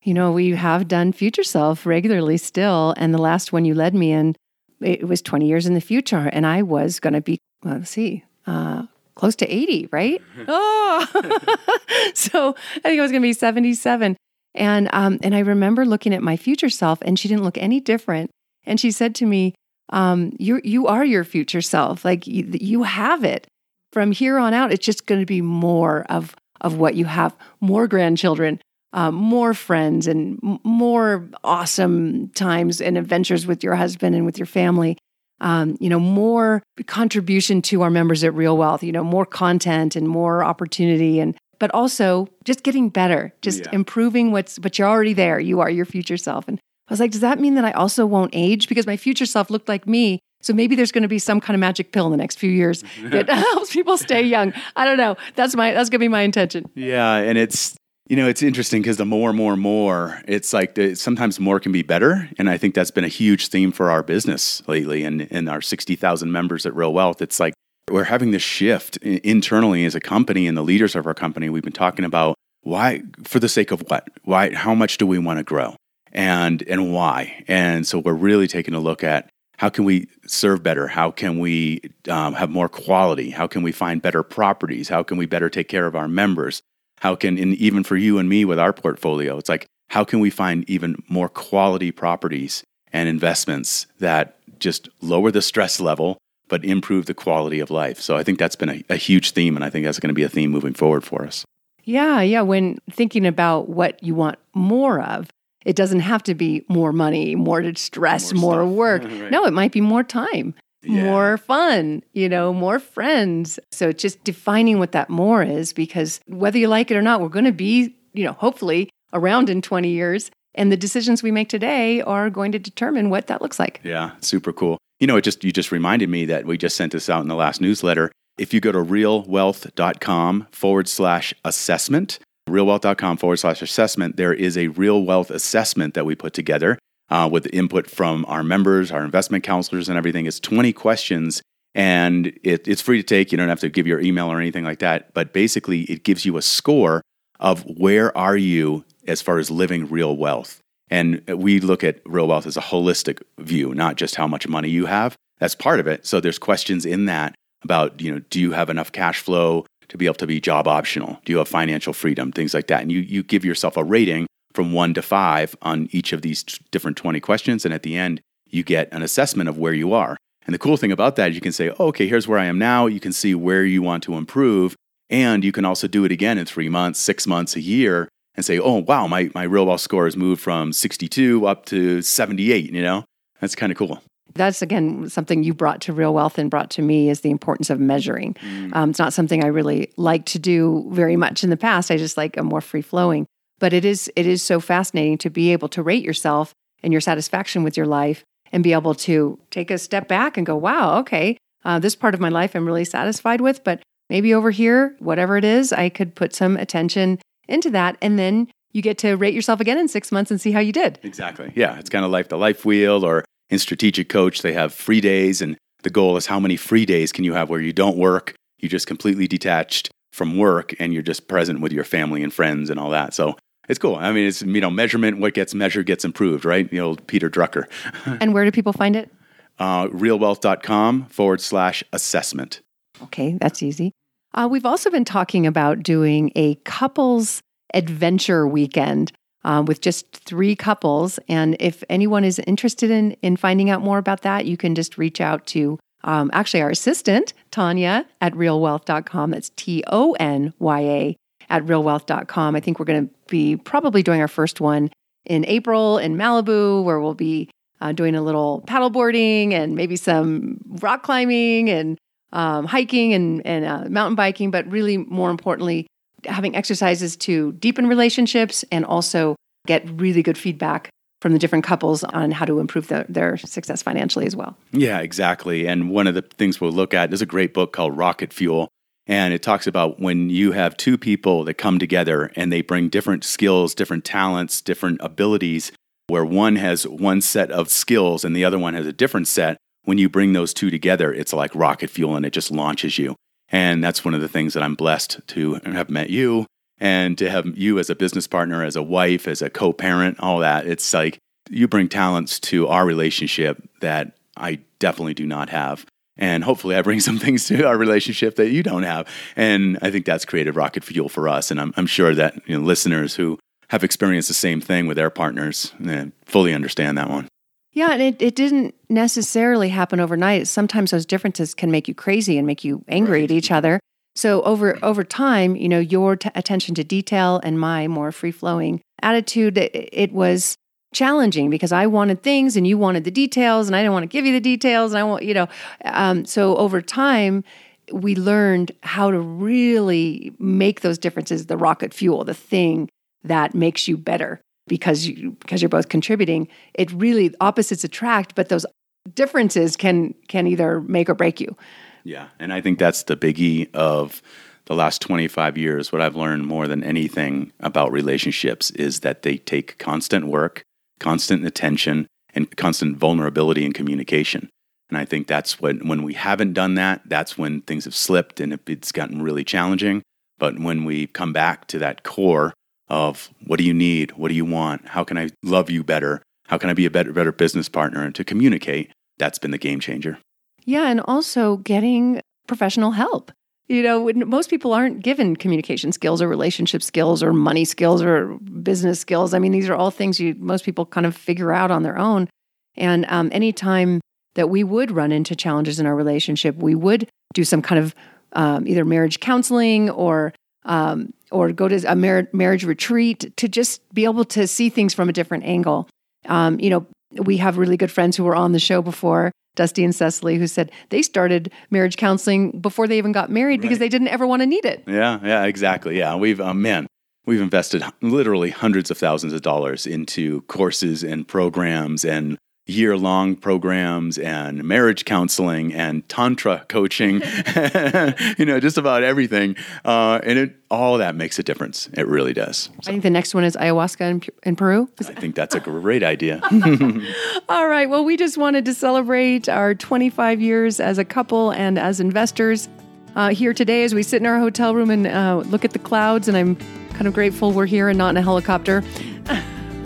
You 0.03 0.13
know, 0.13 0.31
we 0.31 0.51
have 0.51 0.87
done 0.87 1.11
Future 1.11 1.43
Self 1.43 1.85
regularly 1.85 2.37
still. 2.37 2.93
And 2.95 3.13
the 3.13 3.21
last 3.21 3.51
one 3.51 3.65
you 3.65 3.75
led 3.75 3.93
me 3.93 4.13
in, 4.13 4.35
it 4.81 5.05
was 5.05 5.21
20 5.21 5.47
years 5.47 5.65
in 5.65 5.73
the 5.73 5.81
future. 5.81 6.29
And 6.31 6.45
I 6.45 6.61
was 6.61 7.01
going 7.01 7.13
to 7.13 7.21
be, 7.21 7.39
well, 7.61 7.75
let's 7.75 7.91
see, 7.91 8.23
uh, 8.47 8.83
close 9.15 9.35
to 9.37 9.47
80, 9.47 9.89
right? 9.91 10.21
oh, 10.47 11.07
so 12.13 12.55
I 12.77 12.79
think 12.79 12.99
I 12.99 13.01
was 13.01 13.11
going 13.11 13.21
to 13.21 13.27
be 13.27 13.33
77. 13.33 14.17
And, 14.53 14.89
um, 14.93 15.19
and 15.21 15.35
I 15.35 15.39
remember 15.39 15.85
looking 15.85 16.13
at 16.13 16.23
my 16.23 16.37
future 16.37 16.69
self, 16.69 16.99
and 17.01 17.19
she 17.19 17.27
didn't 17.27 17.43
look 17.43 17.57
any 17.57 17.79
different. 17.79 18.31
And 18.65 18.79
she 18.79 18.91
said 18.91 19.15
to 19.15 19.25
me, 19.25 19.53
um, 19.89 20.35
you 20.39 20.61
you 20.63 20.87
are 20.87 21.05
your 21.05 21.23
future 21.23 21.61
self. 21.61 22.03
Like 22.03 22.25
you, 22.27 22.49
you 22.53 22.83
have 22.83 23.23
it. 23.23 23.47
From 23.93 24.11
here 24.11 24.37
on 24.37 24.53
out, 24.53 24.71
it's 24.71 24.85
just 24.85 25.05
going 25.05 25.21
to 25.21 25.25
be 25.25 25.41
more 25.41 26.05
of 26.09 26.35
of 26.61 26.77
what 26.77 26.95
you 26.95 27.05
have. 27.05 27.35
More 27.61 27.87
grandchildren, 27.87 28.59
uh, 28.93 29.11
more 29.11 29.53
friends, 29.53 30.07
and 30.07 30.39
more 30.63 31.29
awesome 31.43 32.29
times 32.29 32.81
and 32.81 32.97
adventures 32.97 33.45
with 33.45 33.63
your 33.63 33.75
husband 33.75 34.15
and 34.15 34.25
with 34.25 34.37
your 34.37 34.47
family. 34.47 34.97
Um, 35.41 35.77
you 35.79 35.89
know, 35.89 35.99
more 35.99 36.63
contribution 36.87 37.61
to 37.63 37.81
our 37.81 37.89
members 37.89 38.23
at 38.23 38.33
Real 38.33 38.57
Wealth. 38.57 38.83
You 38.83 38.91
know, 38.91 39.03
more 39.03 39.25
content 39.25 39.95
and 39.95 40.07
more 40.07 40.43
opportunity, 40.43 41.19
and 41.19 41.35
but 41.59 41.71
also 41.73 42.27
just 42.43 42.63
getting 42.63 42.89
better, 42.89 43.33
just 43.41 43.61
yeah. 43.61 43.69
improving 43.73 44.31
what's 44.31 44.59
but 44.59 44.79
you're 44.79 44.87
already 44.87 45.13
there. 45.13 45.39
You 45.39 45.59
are 45.59 45.69
your 45.69 45.85
future 45.85 46.17
self, 46.17 46.47
and 46.47 46.59
I 46.87 46.93
was 46.93 46.99
like, 46.99 47.11
does 47.11 47.21
that 47.21 47.39
mean 47.39 47.55
that 47.55 47.65
I 47.65 47.71
also 47.71 48.05
won't 48.05 48.31
age? 48.33 48.69
Because 48.69 48.85
my 48.85 48.97
future 48.97 49.25
self 49.25 49.49
looked 49.49 49.67
like 49.67 49.87
me. 49.87 50.19
So 50.41 50.53
maybe 50.53 50.75
there's 50.75 50.91
going 50.91 51.01
to 51.01 51.07
be 51.07 51.17
some 51.17 51.41
kind 51.41 51.55
of 51.55 51.59
magic 51.59 51.91
pill 51.91 52.05
in 52.05 52.11
the 52.11 52.17
next 52.17 52.37
few 52.37 52.51
years 52.51 52.83
that 53.03 53.27
helps 53.53 53.73
people 53.73 53.97
stay 53.97 54.21
young. 54.21 54.53
I 54.75 54.85
don't 54.85 54.97
know. 54.97 55.17
That's 55.35 55.55
my 55.55 55.73
that's 55.73 55.89
going 55.89 55.99
to 55.99 56.03
be 56.03 56.07
my 56.07 56.21
intention. 56.21 56.69
Yeah, 56.75 57.15
and 57.15 57.37
it's 57.37 57.75
you 58.07 58.15
know 58.15 58.27
it's 58.27 58.41
interesting 58.41 58.81
because 58.81 58.97
the 58.97 59.05
more, 59.05 59.33
more, 59.33 59.55
more, 59.55 60.21
it's 60.27 60.53
like 60.53 60.75
the, 60.75 60.95
sometimes 60.95 61.39
more 61.39 61.59
can 61.59 61.71
be 61.71 61.83
better, 61.83 62.29
and 62.37 62.49
I 62.49 62.57
think 62.57 62.75
that's 62.75 62.91
been 62.91 63.03
a 63.03 63.09
huge 63.09 63.47
theme 63.47 63.71
for 63.71 63.89
our 63.89 64.03
business 64.03 64.61
lately, 64.67 65.03
and 65.03 65.27
and 65.31 65.49
our 65.49 65.61
sixty 65.61 65.95
thousand 65.95 66.31
members 66.31 66.65
at 66.65 66.75
Real 66.75 66.93
Wealth. 66.93 67.21
It's 67.21 67.39
like 67.39 67.53
we're 67.89 68.05
having 68.05 68.31
this 68.31 68.41
shift 68.41 68.97
internally 68.97 69.85
as 69.85 69.95
a 69.95 69.99
company, 69.99 70.47
and 70.47 70.57
the 70.57 70.63
leaders 70.63 70.95
of 70.95 71.05
our 71.05 71.13
company. 71.13 71.49
We've 71.49 71.63
been 71.63 71.73
talking 71.73 72.05
about 72.05 72.35
why, 72.61 73.03
for 73.23 73.39
the 73.39 73.49
sake 73.49 73.71
of 73.71 73.81
what, 73.89 74.07
why, 74.23 74.53
how 74.55 74.73
much 74.73 74.97
do 74.97 75.05
we 75.05 75.19
want 75.19 75.37
to 75.37 75.43
grow? 75.43 75.75
and 76.15 76.63
and 76.63 76.91
why. 76.93 77.43
And 77.47 77.85
so 77.85 77.99
we're 77.99 78.13
really 78.13 78.47
taking 78.47 78.73
a 78.73 78.79
look 78.79 79.03
at 79.03 79.29
how 79.57 79.69
can 79.69 79.83
we 79.83 80.07
serve 80.25 80.63
better? 80.63 80.87
How 80.87 81.11
can 81.11 81.39
we 81.39 81.81
um, 82.09 82.33
have 82.33 82.49
more 82.49 82.67
quality? 82.67 83.29
How 83.29 83.47
can 83.47 83.61
we 83.61 83.71
find 83.71 84.01
better 84.01 84.23
properties? 84.23 84.89
How 84.89 85.03
can 85.03 85.17
we 85.17 85.25
better 85.25 85.49
take 85.49 85.67
care 85.67 85.85
of 85.85 85.95
our 85.95 86.07
members? 86.07 86.61
How 87.05 87.13
can, 87.13 87.37
and 87.37 87.53
even 87.57 87.83
for 87.83 87.95
you 87.95 88.17
and 88.17 88.27
me 88.27 88.45
with 88.45 88.57
our 88.57 88.73
portfolio, 88.73 89.37
it's 89.37 89.47
like, 89.47 89.67
how 89.89 90.03
can 90.03 90.19
we 90.19 90.31
find 90.31 90.67
even 90.67 90.95
more 91.07 91.29
quality 91.29 91.91
properties 91.91 92.63
and 92.91 93.07
investments 93.07 93.85
that 93.99 94.39
just 94.57 94.89
lower 95.01 95.29
the 95.29 95.43
stress 95.43 95.79
level, 95.79 96.17
but 96.47 96.65
improve 96.65 97.05
the 97.05 97.13
quality 97.13 97.59
of 97.59 97.69
life? 97.69 98.01
So 98.01 98.17
I 98.17 98.23
think 98.23 98.39
that's 98.39 98.55
been 98.55 98.69
a, 98.69 98.83
a 98.89 98.95
huge 98.95 99.33
theme, 99.33 99.55
and 99.55 99.63
I 99.63 99.69
think 99.69 99.85
that's 99.85 99.99
going 99.99 100.07
to 100.07 100.15
be 100.15 100.23
a 100.23 100.29
theme 100.29 100.49
moving 100.49 100.73
forward 100.73 101.03
for 101.03 101.23
us. 101.23 101.45
Yeah, 101.83 102.21
yeah. 102.21 102.41
When 102.41 102.79
thinking 102.89 103.27
about 103.27 103.69
what 103.69 104.01
you 104.01 104.15
want 104.15 104.39
more 104.55 104.99
of, 104.99 105.29
it 105.63 105.75
doesn't 105.75 105.99
have 105.99 106.23
to 106.23 106.33
be 106.33 106.65
more 106.69 106.91
money, 106.91 107.35
more 107.35 107.71
stress, 107.75 108.33
more, 108.33 108.63
more 108.63 108.65
work. 108.65 109.03
right. 109.03 109.29
No, 109.29 109.45
it 109.45 109.53
might 109.53 109.71
be 109.71 109.79
more 109.79 110.01
time, 110.03 110.55
yeah. 110.85 111.03
more 111.03 111.37
fun, 111.37 112.03
you 112.13 112.29
know, 112.29 112.53
more 112.53 112.79
friends. 112.79 113.59
So 113.71 113.91
just 113.91 114.23
defining 114.23 114.79
what 114.79 114.91
that 114.93 115.09
more 115.09 115.43
is 115.43 115.73
because 115.73 116.19
whether 116.27 116.57
you 116.57 116.67
like 116.67 116.91
it 116.91 116.97
or 116.97 117.01
not, 117.01 117.21
we're 117.21 117.29
going 117.29 117.45
to 117.45 117.51
be, 117.51 117.95
you 118.13 118.23
know, 118.23 118.33
hopefully 118.33 118.89
around 119.13 119.49
in 119.49 119.61
20 119.61 119.89
years. 119.89 120.31
And 120.53 120.71
the 120.71 120.77
decisions 120.77 121.21
we 121.21 121.31
make 121.31 121.49
today 121.49 122.01
are 122.01 122.29
going 122.29 122.51
to 122.53 122.59
determine 122.59 123.09
what 123.09 123.27
that 123.27 123.41
looks 123.41 123.59
like. 123.59 123.81
Yeah, 123.83 124.11
super 124.21 124.53
cool. 124.53 124.77
You 124.99 125.07
know, 125.07 125.17
it 125.17 125.23
just 125.23 125.43
you 125.43 125.51
just 125.51 125.71
reminded 125.71 126.09
me 126.09 126.25
that 126.25 126.45
we 126.45 126.57
just 126.57 126.77
sent 126.77 126.93
this 126.93 127.09
out 127.09 127.21
in 127.21 127.27
the 127.27 127.35
last 127.35 127.59
newsletter. 127.59 128.11
If 128.37 128.53
you 128.53 128.61
go 128.61 128.71
to 128.71 128.79
realwealth.com 128.79 130.47
forward 130.51 130.87
slash 130.87 131.33
assessment, 131.43 132.19
realwealth.com 132.49 133.17
forward 133.17 133.37
slash 133.37 133.61
assessment, 133.61 134.15
there 134.15 134.33
is 134.33 134.57
a 134.57 134.69
real 134.69 135.03
wealth 135.03 135.29
assessment 135.29 135.93
that 135.93 136.05
we 136.05 136.15
put 136.15 136.33
together 136.33 136.77
uh, 137.09 137.29
with 137.31 137.47
input 137.53 137.89
from 137.89 138.25
our 138.27 138.43
members, 138.43 138.91
our 138.91 139.03
investment 139.03 139.43
counselors, 139.43 139.89
and 139.89 139.97
everything. 139.97 140.25
It's 140.25 140.39
20 140.39 140.73
questions 140.73 141.41
and 141.73 142.27
it, 142.41 142.67
it's 142.67 142.81
free 142.81 142.97
to 142.97 143.03
take. 143.03 143.31
You 143.31 143.37
don't 143.37 143.49
have 143.49 143.59
to 143.59 143.69
give 143.69 143.85
your 143.85 143.99
email 143.99 144.31
or 144.31 144.39
anything 144.39 144.63
like 144.63 144.79
that. 144.79 145.13
But 145.13 145.33
basically, 145.33 145.81
it 145.81 146.03
gives 146.03 146.25
you 146.25 146.37
a 146.37 146.41
score 146.41 147.01
of 147.39 147.63
where 147.63 148.17
are 148.17 148.37
you 148.37 148.85
as 149.07 149.21
far 149.21 149.37
as 149.37 149.51
living 149.51 149.87
real 149.89 150.15
wealth. 150.15 150.61
And 150.89 151.21
we 151.27 151.59
look 151.59 151.83
at 151.83 151.99
real 152.05 152.27
wealth 152.27 152.47
as 152.47 152.55
a 152.55 152.61
holistic 152.61 153.21
view, 153.39 153.73
not 153.73 153.97
just 153.97 154.15
how 154.15 154.25
much 154.25 154.47
money 154.47 154.69
you 154.69 154.85
have. 154.85 155.15
That's 155.39 155.55
part 155.55 155.81
of 155.81 155.87
it. 155.87 156.05
So 156.05 156.21
there's 156.21 156.39
questions 156.39 156.85
in 156.85 157.05
that 157.05 157.35
about, 157.63 157.99
you 157.99 158.11
know, 158.11 158.19
do 158.29 158.39
you 158.39 158.53
have 158.53 158.69
enough 158.69 158.91
cash 158.91 159.19
flow? 159.19 159.65
to 159.89 159.97
be 159.97 160.05
able 160.05 160.15
to 160.15 160.27
be 160.27 160.41
job 160.41 160.67
optional? 160.67 161.19
Do 161.25 161.31
you 161.31 161.37
have 161.39 161.47
financial 161.47 161.93
freedom? 161.93 162.31
Things 162.31 162.53
like 162.53 162.67
that. 162.67 162.81
And 162.81 162.91
you, 162.91 162.99
you 162.99 163.23
give 163.23 163.45
yourself 163.45 163.77
a 163.77 163.83
rating 163.83 164.27
from 164.55 164.73
one 164.73 164.93
to 164.93 165.01
five 165.01 165.55
on 165.61 165.89
each 165.91 166.13
of 166.13 166.21
these 166.21 166.43
t- 166.43 166.63
different 166.71 166.97
20 166.97 167.19
questions. 167.19 167.65
And 167.65 167.73
at 167.73 167.83
the 167.83 167.97
end, 167.97 168.21
you 168.47 168.63
get 168.63 168.91
an 168.91 169.01
assessment 169.01 169.49
of 169.49 169.57
where 169.57 169.73
you 169.73 169.93
are. 169.93 170.17
And 170.45 170.53
the 170.53 170.59
cool 170.59 170.77
thing 170.77 170.91
about 170.91 171.15
that 171.15 171.29
is 171.29 171.35
you 171.35 171.41
can 171.41 171.51
say, 171.51 171.71
oh, 171.79 171.87
okay, 171.87 172.07
here's 172.07 172.27
where 172.27 172.39
I 172.39 172.45
am 172.45 172.57
now. 172.57 172.85
You 172.85 172.99
can 172.99 173.11
see 173.11 173.35
where 173.35 173.65
you 173.65 173.81
want 173.81 174.03
to 174.03 174.15
improve. 174.15 174.75
And 175.09 175.43
you 175.43 175.51
can 175.51 175.65
also 175.65 175.87
do 175.87 176.05
it 176.05 176.11
again 176.11 176.37
in 176.37 176.45
three 176.45 176.69
months, 176.69 176.99
six 176.99 177.27
months, 177.27 177.55
a 177.55 177.61
year, 177.61 178.09
and 178.35 178.45
say, 178.45 178.59
oh, 178.59 178.77
wow, 178.79 179.07
my, 179.07 179.29
my 179.33 179.43
real 179.43 179.65
wealth 179.65 179.81
score 179.81 180.05
has 180.05 180.15
moved 180.15 180.41
from 180.41 180.73
62 180.73 181.45
up 181.45 181.65
to 181.67 182.01
78, 182.01 182.71
you 182.71 182.81
know? 182.81 183.05
That's 183.41 183.55
kind 183.55 183.71
of 183.71 183.77
cool. 183.77 184.01
that's 184.33 184.61
again 184.61 185.09
something 185.09 185.43
you 185.43 185.53
brought 185.53 185.81
to 185.81 185.93
real 185.93 186.13
wealth 186.13 186.37
and 186.37 186.49
brought 186.49 186.69
to 186.71 186.81
me 186.81 187.09
is 187.09 187.21
the 187.21 187.31
importance 187.31 187.69
of 187.69 187.79
measuring. 187.79 188.33
Mm. 188.35 188.75
Um, 188.75 188.89
it's 188.89 188.99
not 188.99 189.13
something 189.13 189.43
I 189.43 189.47
really 189.47 189.91
like 189.97 190.25
to 190.27 190.39
do 190.39 190.87
very 190.91 191.15
much 191.15 191.43
in 191.43 191.49
the 191.49 191.57
past. 191.57 191.91
I 191.91 191.97
just 191.97 192.17
like 192.17 192.37
a 192.37 192.43
more 192.43 192.61
free 192.61 192.81
flowing. 192.81 193.25
But 193.59 193.73
it 193.73 193.85
is 193.85 194.11
it 194.15 194.25
is 194.25 194.41
so 194.41 194.59
fascinating 194.59 195.17
to 195.19 195.29
be 195.29 195.51
able 195.51 195.69
to 195.69 195.81
rate 195.83 196.03
yourself 196.03 196.53
and 196.83 196.91
your 196.93 197.01
satisfaction 197.01 197.63
with 197.63 197.77
your 197.77 197.85
life 197.85 198.23
and 198.51 198.63
be 198.63 198.73
able 198.73 198.95
to 198.95 199.39
take 199.49 199.71
a 199.71 199.77
step 199.77 200.07
back 200.07 200.37
and 200.37 200.45
go, 200.45 200.55
wow, 200.55 200.99
okay, 200.99 201.37
uh, 201.63 201.79
this 201.79 201.95
part 201.95 202.13
of 202.13 202.19
my 202.19 202.29
life 202.29 202.55
I'm 202.55 202.65
really 202.65 202.85
satisfied 202.85 203.41
with, 203.41 203.63
but 203.63 203.81
maybe 204.09 204.33
over 204.33 204.51
here, 204.51 204.95
whatever 204.99 205.35
it 205.35 205.43
is, 205.43 205.73
I 205.73 205.89
could 205.89 206.15
put 206.15 206.35
some 206.35 206.57
attention 206.57 207.19
into 207.47 207.69
that. 207.71 207.97
And 208.01 208.19
then 208.19 208.47
you 208.71 208.81
get 208.81 208.97
to 208.99 209.15
rate 209.15 209.33
yourself 209.33 209.59
again 209.59 209.77
in 209.77 209.87
six 209.87 210.11
months 210.11 210.31
and 210.31 210.39
see 210.39 210.51
how 210.51 210.59
you 210.59 210.71
did. 210.71 210.99
Exactly. 211.03 211.51
Yeah. 211.55 211.77
It's 211.79 211.89
kind 211.89 212.05
of 212.05 212.11
like 212.11 212.29
the 212.29 212.37
life 212.37 212.65
wheel 212.65 213.03
or 213.03 213.25
in 213.49 213.59
strategic 213.59 214.09
coach, 214.09 214.41
they 214.41 214.53
have 214.53 214.73
free 214.73 215.01
days. 215.01 215.41
And 215.41 215.57
the 215.83 215.89
goal 215.89 216.17
is 216.17 216.27
how 216.27 216.39
many 216.39 216.55
free 216.55 216.85
days 216.85 217.11
can 217.11 217.23
you 217.23 217.33
have 217.33 217.49
where 217.49 217.61
you 217.61 217.73
don't 217.73 217.97
work? 217.97 218.35
You 218.59 218.69
just 218.69 218.87
completely 218.87 219.27
detached 219.27 219.89
from 220.11 220.37
work 220.37 220.73
and 220.79 220.93
you're 220.93 221.03
just 221.03 221.27
present 221.27 221.61
with 221.61 221.73
your 221.73 221.83
family 221.83 222.23
and 222.23 222.33
friends 222.33 222.69
and 222.69 222.79
all 222.79 222.89
that. 222.91 223.13
So 223.13 223.37
it's 223.67 223.79
cool. 223.79 223.95
I 223.95 224.11
mean, 224.11 224.27
it's, 224.27 224.41
you 224.41 224.61
know, 224.61 224.69
measurement, 224.69 225.19
what 225.19 225.33
gets 225.33 225.53
measured 225.53 225.85
gets 225.85 226.05
improved, 226.05 226.45
right? 226.45 226.69
The 226.69 226.79
old 226.79 227.05
Peter 227.07 227.29
Drucker. 227.29 227.65
and 228.21 228.33
where 228.33 228.45
do 228.45 228.51
people 228.51 228.73
find 228.73 228.95
it? 228.95 229.11
Uh, 229.59 229.87
realwealth.com 229.87 231.05
forward 231.05 231.41
slash 231.41 231.83
assessment. 231.93 232.61
Okay, 233.03 233.37
that's 233.39 233.63
easy. 233.63 233.91
Uh, 234.33 234.47
we've 234.49 234.65
also 234.65 234.89
been 234.89 235.05
talking 235.05 235.47
about 235.47 235.81
doing 235.81 236.31
a 236.35 236.55
couples 236.65 237.41
adventure 237.73 238.47
weekend 238.47 239.11
uh, 239.45 239.63
with 239.65 239.79
just 239.79 240.11
three 240.11 240.55
couples. 240.55 241.19
And 241.29 241.55
if 241.59 241.83
anyone 241.89 242.25
is 242.25 242.39
interested 242.39 242.91
in, 242.91 243.11
in 243.21 243.37
finding 243.37 243.69
out 243.69 243.81
more 243.81 243.97
about 243.97 244.21
that, 244.21 244.45
you 244.45 244.57
can 244.57 244.75
just 244.75 244.97
reach 244.97 245.21
out 245.21 245.45
to 245.47 245.79
um, 246.03 246.29
actually 246.33 246.61
our 246.61 246.69
assistant, 246.69 247.33
Tonya, 247.51 248.05
at 248.21 248.33
realwealth.com. 248.33 249.31
That's 249.31 249.51
T 249.55 249.83
O 249.87 250.13
N 250.13 250.53
Y 250.59 250.81
A 250.81 251.15
at 251.49 251.63
realwealth.com. 251.65 252.55
I 252.55 252.59
think 252.59 252.79
we're 252.79 252.85
going 252.85 253.07
to 253.07 253.13
be 253.27 253.57
probably 253.57 254.03
doing 254.03 254.21
our 254.21 254.27
first 254.27 254.61
one 254.61 254.89
in 255.25 255.45
April 255.45 255.97
in 255.97 256.15
Malibu, 256.15 256.83
where 256.83 256.99
we'll 256.99 257.13
be 257.13 257.49
uh, 257.81 257.91
doing 257.91 258.15
a 258.15 258.21
little 258.21 258.63
paddleboarding 258.67 259.51
and 259.51 259.75
maybe 259.75 259.95
some 259.95 260.57
rock 260.81 261.03
climbing 261.03 261.69
and 261.69 261.97
um, 262.33 262.65
hiking 262.65 263.13
and, 263.13 263.45
and 263.45 263.65
uh, 263.65 263.89
mountain 263.89 264.15
biking, 264.15 264.51
but 264.51 264.69
really 264.69 264.97
more 264.97 265.29
importantly, 265.29 265.87
having 266.25 266.55
exercises 266.55 267.15
to 267.15 267.53
deepen 267.53 267.87
relationships 267.87 268.65
and 268.71 268.85
also 268.85 269.35
get 269.67 269.87
really 269.99 270.21
good 270.21 270.37
feedback 270.37 270.89
from 271.21 271.33
the 271.33 271.39
different 271.39 271.63
couples 271.63 272.03
on 272.03 272.31
how 272.31 272.45
to 272.45 272.59
improve 272.59 272.87
the, 272.87 273.05
their 273.09 273.37
success 273.37 273.81
financially 273.81 274.25
as 274.25 274.35
well. 274.35 274.57
Yeah, 274.71 274.99
exactly. 274.99 275.67
And 275.67 275.89
one 275.89 276.07
of 276.07 276.13
the 276.13 276.21
things 276.21 276.59
we'll 276.59 276.71
look 276.71 276.93
at 276.93 277.13
is 277.13 277.21
a 277.21 277.25
great 277.25 277.53
book 277.53 277.73
called 277.73 277.97
Rocket 277.97 278.33
Fuel. 278.33 278.69
And 279.07 279.33
it 279.33 279.43
talks 279.43 279.67
about 279.67 279.99
when 279.99 280.29
you 280.29 280.53
have 280.53 280.77
two 280.77 280.97
people 280.97 281.43
that 281.43 281.55
come 281.55 281.77
together 281.77 282.31
and 282.35 282.51
they 282.51 282.61
bring 282.61 282.89
different 282.89 283.23
skills, 283.23 283.75
different 283.75 284.03
talents, 284.03 284.61
different 284.61 284.99
abilities, 285.01 285.71
where 286.07 286.25
one 286.25 286.55
has 286.55 286.87
one 286.87 287.21
set 287.21 287.51
of 287.51 287.69
skills 287.69 288.25
and 288.25 288.35
the 288.35 288.45
other 288.45 288.59
one 288.59 288.73
has 288.73 288.85
a 288.85 288.93
different 288.93 289.27
set. 289.27 289.57
When 289.83 289.97
you 289.99 290.09
bring 290.09 290.33
those 290.33 290.53
two 290.53 290.71
together, 290.71 291.13
it's 291.13 291.33
like 291.33 291.53
rocket 291.53 291.91
fuel 291.91 292.15
and 292.15 292.25
it 292.25 292.33
just 292.33 292.49
launches 292.49 292.97
you. 292.97 293.15
And 293.49 293.83
that's 293.83 294.03
one 294.03 294.15
of 294.15 294.21
the 294.21 294.27
things 294.27 294.53
that 294.53 294.63
I'm 294.63 294.75
blessed 294.75 295.19
to 295.27 295.55
have 295.65 295.89
met 295.89 296.09
you 296.09 296.47
and 296.79 297.17
to 297.19 297.29
have 297.29 297.57
you 297.57 297.77
as 297.77 297.91
a 297.91 297.95
business 297.95 298.27
partner, 298.27 298.63
as 298.63 298.75
a 298.75 298.83
wife, 298.83 299.27
as 299.27 299.43
a 299.43 299.49
co 299.51 299.71
parent, 299.71 300.19
all 300.19 300.39
that. 300.39 300.65
It's 300.65 300.93
like 300.93 301.19
you 301.49 301.67
bring 301.67 301.89
talents 301.89 302.39
to 302.39 302.67
our 302.67 302.85
relationship 302.85 303.61
that 303.81 304.17
I 304.35 304.59
definitely 304.79 305.13
do 305.13 305.27
not 305.27 305.49
have. 305.49 305.85
And 306.17 306.43
hopefully, 306.43 306.75
I 306.75 306.81
bring 306.81 306.99
some 307.09 307.19
things 307.19 307.47
to 307.47 307.65
our 307.65 307.77
relationship 307.77 308.35
that 308.35 308.49
you 308.49 308.63
don't 308.63 308.83
have. 308.83 309.07
And 309.35 309.77
I 309.81 309.91
think 309.91 310.05
that's 310.05 310.25
created 310.25 310.55
rocket 310.55 310.83
fuel 310.83 311.09
for 311.09 311.27
us. 311.27 311.51
And 311.51 311.59
I'm, 311.59 311.73
I'm 311.77 311.87
sure 311.87 312.13
that 312.15 312.41
you 312.47 312.57
know, 312.57 312.63
listeners 312.63 313.15
who 313.15 313.39
have 313.69 313.83
experienced 313.83 314.27
the 314.27 314.33
same 314.33 314.61
thing 314.61 314.87
with 314.87 314.97
their 314.97 315.09
partners 315.09 315.73
eh, 315.85 316.05
fully 316.25 316.53
understand 316.53 316.97
that 316.97 317.09
one. 317.09 317.27
Yeah, 317.73 317.91
and 317.91 318.01
it, 318.01 318.21
it 318.21 318.35
didn't 318.35 318.73
necessarily 318.89 319.67
happen 319.67 319.99
overnight. 319.99 320.47
Sometimes 320.47 320.91
those 320.91 321.05
differences 321.05 321.53
can 321.53 321.71
make 321.71 321.89
you 321.89 321.93
crazy 321.93 322.37
and 322.37 322.47
make 322.47 322.63
you 322.63 322.85
angry 322.87 323.21
right. 323.21 323.29
at 323.29 323.31
each 323.31 323.51
other. 323.51 323.81
So 324.15 324.41
over 324.43 324.79
over 324.81 325.03
time, 325.03 325.57
you 325.57 325.67
know, 325.67 325.79
your 325.79 326.15
t- 326.15 326.29
attention 326.35 326.73
to 326.75 326.85
detail 326.85 327.41
and 327.43 327.59
my 327.59 327.89
more 327.89 328.13
free 328.13 328.31
flowing 328.31 328.79
attitude, 329.01 329.57
it, 329.57 329.89
it, 329.91 330.13
was 330.13 330.55
challenging 330.95 331.51
because 331.51 331.71
I 331.71 331.85
wanted 331.85 332.23
things 332.23 332.57
and 332.57 332.65
you 332.65 332.77
wanted 332.77 333.03
the 333.03 333.11
details, 333.11 333.67
and 333.67 333.75
I 333.75 333.81
didn't 333.81 333.93
want 333.93 334.03
to 334.03 334.07
give 334.07 334.25
you 334.25 334.33
the 334.33 334.39
details, 334.39 334.91
and 334.91 334.99
I 334.99 335.03
want 335.03 335.23
you 335.23 335.35
know. 335.35 335.47
Um, 335.83 336.25
so 336.25 336.55
over 336.57 336.81
time, 336.81 337.43
we 337.91 338.15
learned 338.15 338.71
how 338.81 339.11
to 339.11 339.19
really 339.19 340.33
make 340.39 340.81
those 340.81 340.97
differences 340.97 341.45
the 341.45 341.57
rocket 341.57 341.93
fuel, 341.93 342.23
the 342.23 342.33
thing 342.33 342.89
that 343.23 343.53
makes 343.53 343.87
you 343.87 343.97
better 343.97 344.41
because 344.67 345.05
you 345.05 345.31
because 345.39 345.61
you're 345.61 345.69
both 345.69 345.89
contributing 345.89 346.47
it 346.73 346.91
really 346.93 347.33
opposites 347.41 347.83
attract 347.83 348.35
but 348.35 348.49
those 348.49 348.65
differences 349.13 349.75
can 349.75 350.13
can 350.27 350.47
either 350.47 350.81
make 350.81 351.09
or 351.09 351.13
break 351.13 351.39
you 351.39 351.55
yeah 352.03 352.27
and 352.39 352.51
i 352.53 352.61
think 352.61 352.79
that's 352.79 353.03
the 353.03 353.15
biggie 353.15 353.73
of 353.73 354.21
the 354.65 354.75
last 354.75 355.01
25 355.01 355.57
years 355.57 355.91
what 355.91 356.01
i've 356.01 356.15
learned 356.15 356.45
more 356.45 356.67
than 356.67 356.83
anything 356.83 357.51
about 357.59 357.91
relationships 357.91 358.71
is 358.71 359.01
that 359.01 359.21
they 359.21 359.37
take 359.37 359.77
constant 359.77 360.25
work 360.27 360.64
constant 360.99 361.45
attention 361.45 362.07
and 362.33 362.55
constant 362.57 362.97
vulnerability 362.97 363.65
and 363.65 363.73
communication 363.73 364.49
and 364.89 364.97
i 364.97 365.05
think 365.05 365.27
that's 365.27 365.59
when 365.59 365.87
when 365.87 366.03
we 366.03 366.13
haven't 366.13 366.53
done 366.53 366.75
that 366.75 367.01
that's 367.05 367.37
when 367.37 367.61
things 367.61 367.85
have 367.85 367.95
slipped 367.95 368.39
and 368.39 368.57
it's 368.67 368.91
gotten 368.91 369.21
really 369.21 369.43
challenging 369.43 370.01
but 370.37 370.59
when 370.59 370.83
we 370.83 371.07
come 371.07 371.33
back 371.33 371.67
to 371.67 371.79
that 371.79 372.03
core 372.03 372.53
of 372.87 373.29
what 373.45 373.57
do 373.57 373.63
you 373.65 373.73
need? 373.73 374.11
What 374.11 374.29
do 374.29 374.35
you 374.35 374.45
want? 374.45 374.87
How 374.87 375.03
can 375.03 375.17
I 375.17 375.29
love 375.43 375.69
you 375.69 375.83
better? 375.83 376.21
How 376.47 376.57
can 376.57 376.69
I 376.69 376.73
be 376.73 376.85
a 376.85 376.91
better, 376.91 377.11
better 377.13 377.31
business 377.31 377.69
partner? 377.69 378.03
And 378.03 378.13
to 378.15 378.23
communicate, 378.23 378.91
that's 379.17 379.39
been 379.39 379.51
the 379.51 379.57
game 379.57 379.79
changer. 379.79 380.19
Yeah. 380.65 380.87
And 380.87 381.01
also 381.01 381.57
getting 381.57 382.21
professional 382.47 382.91
help. 382.91 383.31
You 383.67 383.81
know, 383.81 384.11
most 384.13 384.49
people 384.49 384.73
aren't 384.73 385.01
given 385.01 385.35
communication 385.35 385.91
skills 385.91 386.21
or 386.21 386.27
relationship 386.27 386.83
skills 386.83 387.23
or 387.23 387.33
money 387.33 387.65
skills 387.65 388.01
or 388.03 388.37
business 388.61 388.99
skills. 388.99 389.33
I 389.33 389.39
mean, 389.39 389.51
these 389.51 389.67
are 389.69 389.75
all 389.75 389.89
things 389.89 390.19
you 390.19 390.35
most 390.37 390.65
people 390.65 390.85
kind 390.85 391.05
of 391.05 391.15
figure 391.15 391.51
out 391.51 391.71
on 391.71 391.81
their 391.81 391.97
own. 391.97 392.29
And 392.77 393.05
um, 393.09 393.29
anytime 393.31 394.01
that 394.35 394.49
we 394.49 394.63
would 394.63 394.91
run 394.91 395.11
into 395.11 395.35
challenges 395.35 395.79
in 395.79 395.85
our 395.85 395.95
relationship, 395.95 396.57
we 396.57 396.75
would 396.75 397.09
do 397.33 397.43
some 397.43 397.61
kind 397.61 397.79
of 397.79 397.95
um, 398.33 398.67
either 398.67 398.85
marriage 398.85 399.19
counseling 399.19 399.89
or 399.89 400.33
um, 400.65 401.13
or 401.31 401.51
go 401.51 401.67
to 401.67 401.83
a 401.91 401.95
mar- 401.95 402.27
marriage 402.33 402.63
retreat 402.63 403.35
to 403.37 403.47
just 403.47 403.81
be 403.93 404.03
able 404.03 404.25
to 404.25 404.47
see 404.47 404.69
things 404.69 404.93
from 404.93 405.09
a 405.09 405.13
different 405.13 405.43
angle. 405.43 405.87
Um, 406.27 406.59
you 406.59 406.69
know, 406.69 406.85
we 407.17 407.37
have 407.37 407.57
really 407.57 407.77
good 407.77 407.91
friends 407.91 408.17
who 408.17 408.23
were 408.23 408.35
on 408.35 408.51
the 408.51 408.59
show 408.59 408.81
before, 408.81 409.31
Dusty 409.55 409.83
and 409.83 409.95
Cecily, 409.95 410.37
who 410.37 410.47
said 410.47 410.71
they 410.89 411.01
started 411.01 411.51
marriage 411.69 411.97
counseling 411.97 412.59
before 412.59 412.87
they 412.87 412.97
even 412.97 413.11
got 413.11 413.29
married 413.29 413.59
right. 413.59 413.61
because 413.61 413.79
they 413.79 413.89
didn't 413.89 414.09
ever 414.09 414.27
want 414.27 414.41
to 414.41 414.45
need 414.45 414.65
it. 414.65 414.83
Yeah, 414.87 415.19
yeah, 415.23 415.43
exactly. 415.43 415.97
Yeah, 415.97 416.15
we've, 416.15 416.41
uh, 416.41 416.53
man, 416.53 416.87
we've 417.25 417.41
invested 417.41 417.83
literally 418.01 418.49
hundreds 418.49 418.91
of 418.91 418.97
thousands 418.97 419.33
of 419.33 419.41
dollars 419.41 419.87
into 419.87 420.41
courses 420.43 421.03
and 421.03 421.27
programs 421.27 422.05
and 422.05 422.37
year 422.67 422.97
long 422.97 423.35
programs 423.35 424.17
and 424.17 424.63
marriage 424.63 425.05
counseling 425.05 425.71
and 425.73 426.07
tantra 426.09 426.65
coaching, 426.67 427.15
you 428.37 428.45
know, 428.45 428.59
just 428.59 428.77
about 428.77 429.03
everything. 429.03 429.55
Uh, 429.83 430.19
and 430.23 430.39
it, 430.39 430.55
all 430.71 430.97
that 430.97 431.15
makes 431.15 431.37
a 431.37 431.43
difference. 431.43 431.87
It 431.93 432.07
really 432.07 432.33
does. 432.33 432.69
So. 432.81 432.89
I 432.89 432.91
think 432.91 433.03
the 433.03 433.11
next 433.11 433.35
one 433.35 433.43
is 433.43 433.55
ayahuasca 433.55 434.01
in, 434.01 434.23
in 434.43 434.55
Peru. 434.55 434.89
I 434.99 435.03
think 435.03 435.35
that's 435.35 435.53
a 435.53 435.59
great 435.59 436.01
idea. 436.01 436.41
all 437.49 437.67
right. 437.67 437.87
Well, 437.87 438.03
we 438.03 438.17
just 438.17 438.37
wanted 438.37 438.65
to 438.65 438.73
celebrate 438.73 439.47
our 439.47 439.75
25 439.75 440.41
years 440.41 440.79
as 440.79 440.97
a 440.97 441.05
couple 441.05 441.51
and 441.51 441.77
as 441.77 441.99
investors. 441.99 442.67
Uh, 443.15 443.29
here 443.29 443.53
today, 443.53 443.85
as 443.85 443.95
we 443.95 444.03
sit 444.03 444.21
in 444.21 444.25
our 444.25 444.39
hotel 444.39 444.75
room 444.75 444.89
and 444.89 445.07
uh, 445.07 445.37
look 445.45 445.63
at 445.63 445.71
the 445.71 445.79
clouds, 445.79 446.27
and 446.27 446.35
I'm 446.35 446.57
kind 446.89 447.07
of 447.07 447.13
grateful 447.13 447.53
we're 447.53 447.65
here 447.65 447.87
and 447.87 447.97
not 447.97 448.09
in 448.09 448.17
a 448.17 448.21
helicopter 448.21 448.83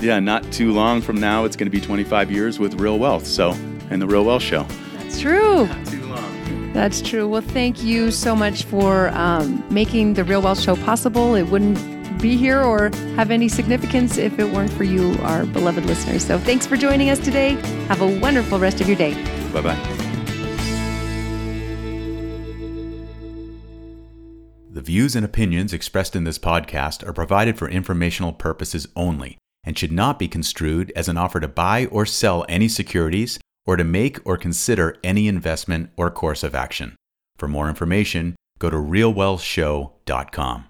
yeah, 0.02 0.20
not 0.20 0.50
too 0.52 0.72
long 0.72 1.02
from 1.02 1.20
now, 1.20 1.46
it's 1.46 1.56
going 1.56 1.68
to 1.68 1.72
be 1.72 1.82
25 1.82 2.32
years 2.32 2.60
with 2.60 2.76
Real 2.76 3.00
Wealth. 3.00 3.26
So, 3.26 3.52
and 3.90 4.02
the 4.02 4.08
Real 4.08 4.24
Wealth 4.24 4.44
Show. 4.44 4.64
That's 4.94 5.20
true. 5.20 5.66
Not 5.66 5.88
too 5.88 6.06
long. 6.06 6.74
That's 6.74 7.02
true. 7.02 7.28
Well, 7.28 7.42
thank 7.42 7.84
you 7.84 8.12
so 8.12 8.36
much 8.36 8.64
for 8.64 9.10
um, 9.10 9.64
making 9.70 10.14
the 10.14 10.24
Real 10.24 10.42
Wealth 10.42 10.60
Show 10.60 10.76
possible. 10.78 11.36
It 11.36 11.44
wouldn't 11.44 11.78
be 12.20 12.36
here 12.36 12.62
or 12.62 12.90
have 13.16 13.32
any 13.32 13.48
significance 13.48 14.18
if 14.18 14.38
it 14.40 14.52
weren't 14.54 14.72
for 14.72 14.84
you, 14.84 15.16
our 15.22 15.46
beloved 15.46 15.86
listeners. 15.86 16.26
So, 16.26 16.38
thanks 16.38 16.66
for 16.66 16.78
joining 16.78 17.10
us 17.10 17.20
today. 17.20 17.52
Have 17.88 18.02
a 18.02 18.20
wonderful 18.20 18.60
rest 18.60 18.82
of 18.82 18.88
your 18.88 18.98
day. 18.98 19.14
Bye 19.52 19.62
bye. 19.62 20.06
The 24.72 24.82
views 24.82 25.16
and 25.16 25.26
opinions 25.26 25.74
expressed 25.74 26.16
in 26.16 26.24
this 26.24 26.38
podcast 26.38 27.06
are 27.06 27.12
provided 27.12 27.58
for 27.58 27.68
informational 27.68 28.32
purposes 28.32 28.88
only 28.96 29.38
and 29.64 29.78
should 29.78 29.92
not 29.92 30.20
be 30.20 30.28
construed 30.28 30.92
as 30.96 31.08
an 31.08 31.18
offer 31.18 31.40
to 31.40 31.48
buy 31.48 31.86
or 31.88 32.06
sell 32.06 32.46
any 32.50 32.68
securities 32.68 33.40
or 33.66 33.76
to 33.76 33.84
make 33.84 34.20
or 34.26 34.38
consider 34.38 34.98
any 35.04 35.28
investment 35.28 35.90
or 35.98 36.10
course 36.10 36.44
of 36.44 36.56
action. 36.56 36.96
For 37.38 37.48
more 37.48 37.70
information, 37.70 38.36
go 38.58 38.70
to 38.70 38.78
realwealthshow.com. 38.78 40.66